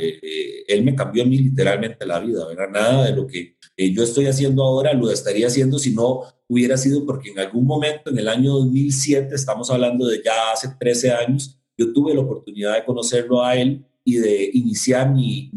él 0.67 0.83
me 0.83 0.95
cambió 0.95 1.23
a 1.23 1.25
mí 1.25 1.37
literalmente 1.37 2.05
la 2.05 2.19
vida, 2.19 2.47
¿verdad? 2.47 2.69
Nada 2.69 3.05
de 3.05 3.15
lo 3.15 3.27
que 3.27 3.54
eh, 3.77 3.93
yo 3.93 4.03
estoy 4.03 4.27
haciendo 4.27 4.63
ahora 4.63 4.93
lo 4.93 5.11
estaría 5.11 5.47
haciendo 5.47 5.77
si 5.79 5.93
no 5.93 6.23
hubiera 6.47 6.77
sido 6.77 7.05
porque 7.05 7.31
en 7.31 7.39
algún 7.39 7.65
momento, 7.65 8.09
en 8.09 8.19
el 8.19 8.27
año 8.27 8.53
2007, 8.53 9.35
estamos 9.35 9.69
hablando 9.69 10.07
de 10.07 10.21
ya 10.23 10.51
hace 10.53 10.69
13 10.79 11.11
años, 11.11 11.59
yo 11.77 11.91
tuve 11.91 12.13
la 12.13 12.21
oportunidad 12.21 12.75
de 12.75 12.85
conocerlo 12.85 13.43
a 13.43 13.55
él 13.55 13.85
y 14.03 14.17
de 14.17 14.51
iniciar 14.53 15.11
mi, 15.11 15.51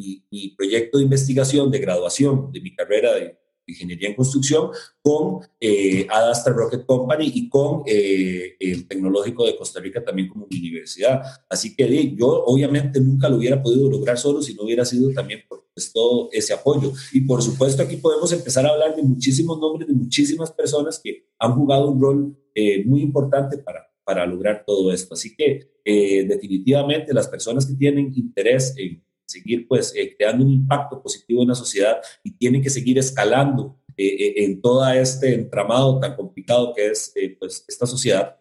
proyecto 0.56 0.98
de 0.98 1.04
investigación 1.04 1.70
de 1.70 1.78
graduación 1.78 2.50
de 2.50 2.60
mi 2.60 2.74
carrera 2.74 3.14
de 3.14 3.37
ingeniería 3.68 4.08
en 4.08 4.14
construcción 4.14 4.70
con 5.00 5.40
eh, 5.60 6.06
Adastra 6.10 6.52
Rocket 6.52 6.86
Company 6.86 7.30
y 7.34 7.48
con 7.48 7.82
eh, 7.86 8.56
el 8.58 8.86
Tecnológico 8.88 9.46
de 9.46 9.56
Costa 9.56 9.80
Rica 9.80 10.02
también 10.02 10.28
como 10.28 10.46
universidad. 10.50 11.22
Así 11.48 11.74
que 11.76 12.14
yo 12.16 12.44
obviamente 12.44 13.00
nunca 13.00 13.28
lo 13.28 13.36
hubiera 13.36 13.62
podido 13.62 13.90
lograr 13.90 14.18
solo 14.18 14.42
si 14.42 14.54
no 14.54 14.64
hubiera 14.64 14.84
sido 14.84 15.12
también 15.12 15.42
por 15.48 15.68
pues, 15.74 15.92
todo 15.92 16.28
ese 16.32 16.52
apoyo. 16.52 16.92
Y 17.12 17.20
por 17.20 17.42
supuesto 17.42 17.82
aquí 17.82 17.96
podemos 17.96 18.32
empezar 18.32 18.66
a 18.66 18.70
hablar 18.70 18.96
de 18.96 19.02
muchísimos 19.02 19.60
nombres 19.60 19.86
de 19.86 19.94
muchísimas 19.94 20.50
personas 20.50 21.00
que 21.02 21.28
han 21.38 21.54
jugado 21.54 21.90
un 21.90 22.00
rol 22.00 22.36
eh, 22.54 22.84
muy 22.84 23.02
importante 23.02 23.58
para, 23.58 23.88
para 24.04 24.26
lograr 24.26 24.64
todo 24.66 24.92
esto. 24.92 25.14
Así 25.14 25.36
que 25.36 25.70
eh, 25.84 26.24
definitivamente 26.26 27.14
las 27.14 27.28
personas 27.28 27.64
que 27.64 27.74
tienen 27.74 28.12
interés 28.14 28.74
en 28.76 29.02
seguir 29.28 29.68
pues 29.68 29.92
eh, 29.94 30.14
creando 30.16 30.44
un 30.44 30.52
impacto 30.52 31.02
positivo 31.02 31.42
en 31.42 31.48
la 31.48 31.54
sociedad 31.54 32.00
y 32.24 32.32
tienen 32.32 32.62
que 32.62 32.70
seguir 32.70 32.98
escalando 32.98 33.78
eh, 33.96 34.06
eh, 34.06 34.44
en 34.44 34.60
todo 34.60 34.88
este 34.88 35.34
entramado 35.34 36.00
tan 36.00 36.16
complicado 36.16 36.72
que 36.74 36.88
es 36.88 37.12
pues 37.38 37.64
esta 37.68 37.86
sociedad, 37.86 38.36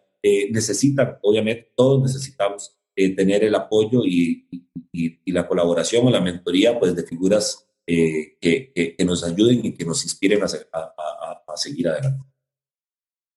necesitan, 0.50 1.18
obviamente 1.22 1.72
todos 1.76 2.02
necesitamos 2.02 2.76
tener 2.94 3.44
el 3.44 3.54
apoyo 3.54 4.04
y, 4.04 4.48
y, 4.92 5.32
la 5.32 5.46
colaboración 5.46 6.06
o 6.06 6.10
la 6.10 6.20
mentoría 6.20 6.78
pues 6.78 6.94
de 6.96 7.04
figuras 7.04 7.66
que, 7.86 8.36
que, 8.40 9.04
nos 9.04 9.22
ayuden 9.24 9.64
y 9.64 9.74
que 9.74 9.84
nos 9.84 10.02
inspiren 10.04 10.42
a, 10.42 10.46
a, 10.72 11.42
a, 11.46 11.56
seguir 11.56 11.88
adelante. 11.88 12.24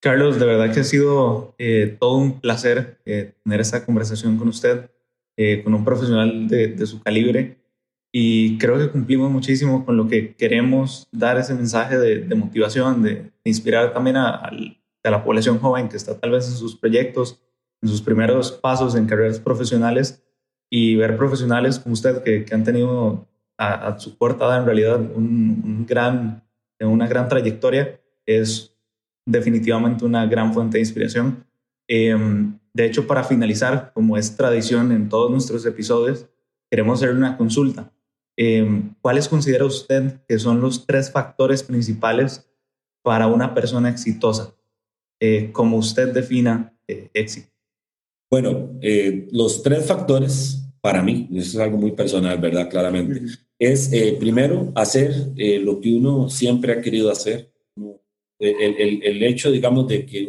Carlos, 0.02 0.40
de 0.40 0.46
verdad 0.46 0.74
que 0.74 0.80
ha 0.80 0.84
sido 0.84 1.56
todo 2.00 2.18
un 2.18 2.42
placer 2.42 3.00
tener 3.04 3.62
esta 3.62 3.86
conversación 3.86 4.38
con 4.38 4.48
usted. 4.48 4.90
Eh, 5.44 5.64
con 5.64 5.74
un 5.74 5.84
profesional 5.84 6.48
de, 6.48 6.86
su 6.86 7.02
calibre 7.02 7.58
y 8.12 8.60
creo 8.60 8.78
que 8.78 8.92
cumplimos 8.92 9.32
muchísimo 9.32 9.84
con 9.84 9.98
lo 9.98 10.08
que 10.08 10.36
queremos 10.36 11.08
dar 11.12 11.40
ese 11.40 11.56
mensaje 11.56 11.98
de, 11.98 12.36
motivación, 12.36 13.02
de, 13.02 13.32
inspirar 13.44 13.92
también 13.92 14.18
a, 14.18 14.52
la 15.04 15.24
población 15.24 15.58
joven 15.58 15.90
que 15.90 15.98
está 15.98 16.20
tal 16.20 16.30
vez 16.30 16.48
en 16.48 16.54
sus 16.54 16.76
proyectos, 16.76 17.42
en 17.82 17.90
sus 17.90 18.04
primeros 18.04 18.52
pasos 18.52 18.94
en 18.94 19.08
carreras 19.08 19.40
profesionales 19.40 20.24
y 20.70 20.96
ver 20.96 21.18
profesionales 21.18 21.80
como 21.80 21.94
usted 21.94 22.22
que, 22.22 22.46
han 22.54 22.64
tenido 22.64 23.28
a, 23.58 23.98
su 23.98 24.16
portada 24.20 24.60
en 24.60 24.66
realidad 24.66 25.00
un, 25.00 25.88
gran, 25.88 26.44
una 26.80 27.08
gran 27.08 27.28
trayectoria 27.28 28.00
es 28.28 28.78
definitivamente 29.26 30.06
una 30.06 30.28
gran 30.28 30.54
fuente 30.54 30.78
de 30.78 30.82
inspiración. 30.82 31.44
Em, 31.88 32.60
de 32.74 32.86
hecho, 32.86 33.08
para 33.08 33.24
finalizar, 33.24 33.92
como 33.94 34.18
es 34.18 34.38
tradición 34.38 34.92
en 34.92 35.10
todos 35.10 35.30
nuestros 35.30 35.66
episodios, 35.66 36.28
queremos 36.70 37.02
hacer 37.02 37.16
una 37.16 37.38
consulta. 37.38 37.92
Em, 38.38 38.96
¿Cuáles 39.02 39.28
considera 39.28 39.66
usted 39.66 40.22
que 40.28 40.40
son 40.40 40.62
los 40.62 40.86
tres 40.86 41.12
factores 41.12 41.64
principales 41.64 42.50
para 43.04 43.28
una 43.28 43.54
persona 43.54 43.90
exitosa? 43.90 44.56
Eh, 45.20 45.52
como 45.52 45.78
usted 45.78 46.14
defina 46.14 46.76
eh, 46.88 47.10
éxito. 47.14 47.50
Bueno, 48.32 48.80
eh, 48.82 49.28
los 49.32 49.62
tres 49.62 49.86
factores 49.86 50.66
para 50.80 51.04
mí, 51.04 51.28
eso 51.34 51.58
es 51.58 51.58
algo 51.58 51.78
muy 51.78 51.92
personal, 51.92 52.40
¿verdad? 52.40 52.70
Claramente, 52.70 53.22
es 53.60 53.92
primero 54.18 54.72
hacer 54.74 55.14
lo 55.36 55.80
que 55.80 55.94
uno 55.94 56.28
siempre 56.30 56.72
ha 56.72 56.82
querido 56.82 57.12
hacer. 57.12 57.52
El, 58.40 58.76
el, 58.80 59.04
el, 59.04 59.24
hecho, 59.24 59.52
digamos, 59.52 59.88
de 59.88 60.04
que 60.08 60.28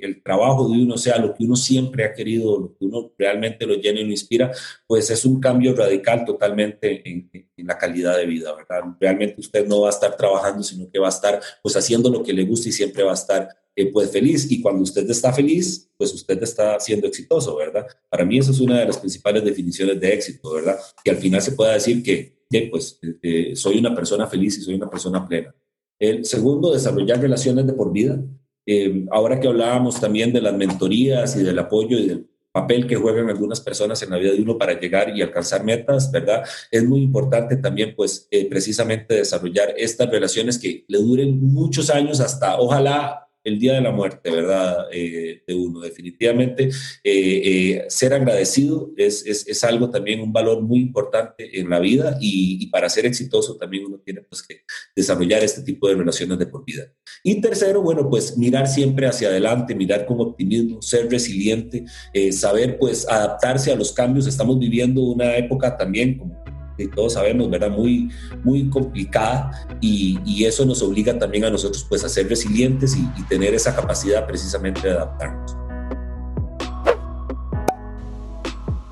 el 0.00 0.22
trabajo 0.22 0.68
de 0.68 0.82
uno 0.82 0.96
sea 0.96 1.18
lo 1.18 1.34
que 1.34 1.44
uno 1.44 1.56
siempre 1.56 2.04
ha 2.04 2.14
querido, 2.14 2.58
lo 2.58 2.76
que 2.76 2.84
uno 2.84 3.12
realmente 3.18 3.66
lo 3.66 3.74
llena 3.74 4.00
y 4.00 4.04
lo 4.04 4.10
inspira, 4.10 4.50
pues 4.86 5.10
es 5.10 5.24
un 5.24 5.40
cambio 5.40 5.74
radical 5.74 6.24
totalmente 6.24 7.08
en, 7.08 7.30
la 7.56 7.78
calidad 7.78 8.16
de 8.16 8.26
vida, 8.26 8.52
¿verdad? 8.56 8.82
Realmente 8.98 9.36
usted 9.38 9.66
no 9.68 9.82
va 9.82 9.88
a 9.88 9.92
estar 9.92 10.16
trabajando, 10.16 10.64
sino 10.64 10.90
que 10.90 10.98
va 10.98 11.06
a 11.06 11.10
estar 11.10 11.40
pues 11.62 11.76
haciendo 11.76 12.10
lo 12.10 12.22
que 12.22 12.32
le 12.32 12.44
gusta 12.44 12.68
y 12.68 12.72
siempre 12.72 13.04
va 13.04 13.12
a 13.12 13.14
estar 13.14 13.48
eh, 13.74 13.90
pues 13.90 14.10
feliz. 14.10 14.50
Y 14.50 14.60
cuando 14.60 14.82
usted 14.82 15.08
está 15.08 15.32
feliz, 15.32 15.88
pues 15.96 16.12
usted 16.12 16.42
está 16.42 16.78
siendo 16.80 17.06
exitoso, 17.06 17.56
¿verdad? 17.56 17.86
Para 18.08 18.24
mí 18.24 18.38
eso 18.38 18.50
es 18.50 18.60
una 18.60 18.80
de 18.80 18.86
las 18.86 18.98
principales 18.98 19.44
definiciones 19.44 19.98
de 20.00 20.12
éxito, 20.12 20.52
¿verdad? 20.52 20.76
Que 21.02 21.10
al 21.10 21.16
final 21.16 21.40
se 21.40 21.52
pueda 21.52 21.72
decir 21.72 22.02
que, 22.02 22.42
pues 22.70 22.98
eh, 23.02 23.18
eh, 23.22 23.56
soy 23.56 23.78
una 23.78 23.94
persona 23.94 24.26
feliz 24.26 24.58
y 24.58 24.62
soy 24.62 24.74
una 24.74 24.90
persona 24.90 25.26
plena. 25.26 25.54
El 25.98 26.24
segundo, 26.24 26.72
desarrollar 26.72 27.20
relaciones 27.20 27.66
de 27.66 27.72
por 27.72 27.92
vida. 27.92 28.20
Eh, 28.66 29.06
ahora 29.10 29.40
que 29.40 29.48
hablábamos 29.48 30.00
también 30.00 30.32
de 30.32 30.40
las 30.40 30.54
mentorías 30.54 31.36
y 31.36 31.42
del 31.42 31.58
apoyo 31.58 31.98
y 31.98 32.08
del 32.08 32.26
papel 32.52 32.86
que 32.86 32.96
juegan 32.96 33.30
algunas 33.30 33.60
personas 33.60 34.02
en 34.02 34.10
la 34.10 34.18
vida 34.18 34.32
de 34.32 34.42
uno 34.42 34.58
para 34.58 34.78
llegar 34.78 35.16
y 35.16 35.22
alcanzar 35.22 35.64
metas, 35.64 36.10
¿verdad? 36.10 36.44
Es 36.70 36.84
muy 36.84 37.02
importante 37.02 37.56
también, 37.56 37.94
pues, 37.96 38.28
eh, 38.30 38.46
precisamente 38.48 39.14
desarrollar 39.14 39.74
estas 39.76 40.10
relaciones 40.10 40.58
que 40.58 40.84
le 40.86 40.98
duren 40.98 41.40
muchos 41.40 41.88
años 41.88 42.20
hasta, 42.20 42.58
ojalá, 42.58 43.22
el 43.44 43.58
día 43.58 43.74
de 43.74 43.80
la 43.80 43.90
muerte, 43.90 44.30
¿verdad? 44.30 44.86
Eh, 44.92 45.42
de 45.46 45.54
uno. 45.54 45.80
Definitivamente, 45.80 46.64
eh, 46.64 46.70
eh, 47.04 47.84
ser 47.88 48.14
agradecido 48.14 48.92
es, 48.96 49.26
es, 49.26 49.46
es, 49.48 49.64
algo 49.64 49.90
también, 49.90 50.20
un 50.20 50.32
valor 50.32 50.62
muy 50.62 50.80
importante 50.80 51.58
en 51.58 51.68
la 51.68 51.80
vida 51.80 52.16
y, 52.20 52.62
y, 52.62 52.66
para 52.68 52.88
ser 52.88 53.06
exitoso 53.06 53.56
también 53.56 53.86
uno 53.86 53.98
tiene 53.98 54.22
pues, 54.22 54.42
que 54.42 54.62
desarrollar 54.94 55.42
este 55.42 55.62
tipo 55.62 55.88
de 55.88 55.94
relaciones 55.94 56.38
de 56.38 56.46
por 56.46 56.64
vida. 56.64 56.84
Y 57.24 57.40
tercero, 57.40 57.82
bueno, 57.82 58.10
pues 58.10 58.36
mirar 58.36 58.66
siempre 58.66 59.06
hacia 59.06 59.28
adelante, 59.28 59.76
mirar 59.76 60.06
con 60.06 60.20
optimismo, 60.20 60.82
ser 60.82 61.08
resiliente, 61.08 61.84
saber 62.32 62.78
pues 62.78 63.08
adaptarse 63.08 63.70
a 63.70 63.76
los 63.76 63.92
cambios. 63.92 64.26
Estamos 64.26 64.58
viviendo 64.58 65.02
una 65.02 65.36
época 65.36 65.76
también 65.76 66.18
como 66.18 66.42
todos 66.88 67.12
sabemos, 67.14 67.48
¿verdad? 67.50 67.70
Muy, 67.70 68.10
muy 68.42 68.68
complicada 68.68 69.68
y, 69.80 70.18
y, 70.24 70.44
eso 70.44 70.64
nos 70.64 70.82
obliga 70.82 71.18
también 71.18 71.44
a 71.44 71.50
nosotros 71.50 71.86
pues 71.88 72.04
a 72.04 72.08
ser 72.08 72.28
resilientes 72.28 72.96
y 72.96 73.22
tener 73.24 73.54
esa 73.54 73.74
capacidad 73.74 74.26
precisamente 74.26 74.80
de 74.80 74.90
adaptarnos. 74.94 75.56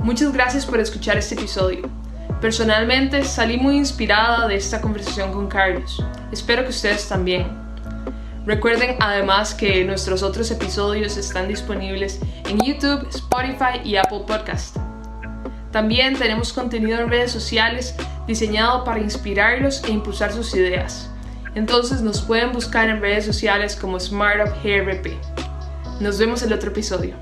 Muchas 0.02 0.32
gracias 0.32 0.64
por 0.66 0.80
escuchar 0.80 1.18
este 1.18 1.34
episodio. 1.34 1.82
Personalmente 2.40 3.24
salí 3.24 3.58
muy 3.58 3.76
inspirada 3.76 4.48
de 4.48 4.56
esta 4.56 4.80
conversación 4.80 5.32
con 5.32 5.46
Carlos. 5.48 6.02
Espero 6.32 6.62
que 6.62 6.70
ustedes 6.70 7.06
también. 7.08 7.69
Recuerden 8.46 8.96
además 9.00 9.54
que 9.54 9.84
nuestros 9.84 10.22
otros 10.22 10.50
episodios 10.50 11.16
están 11.16 11.46
disponibles 11.46 12.20
en 12.48 12.58
YouTube, 12.58 13.06
Spotify 13.10 13.80
y 13.84 13.96
Apple 13.96 14.22
Podcast. 14.26 14.76
También 15.70 16.16
tenemos 16.16 16.52
contenido 16.52 16.98
en 17.00 17.10
redes 17.10 17.30
sociales 17.30 17.94
diseñado 18.26 18.82
para 18.84 19.00
inspirarlos 19.00 19.84
e 19.84 19.92
impulsar 19.92 20.32
sus 20.32 20.54
ideas. 20.54 21.10
Entonces 21.54 22.00
nos 22.00 22.22
pueden 22.22 22.52
buscar 22.52 22.88
en 22.88 23.00
redes 23.00 23.26
sociales 23.26 23.76
como 23.76 24.00
SmartUp 24.00 24.54
GRP. 24.64 25.18
Nos 26.00 26.18
vemos 26.18 26.42
en 26.42 26.48
el 26.48 26.54
otro 26.54 26.70
episodio. 26.70 27.16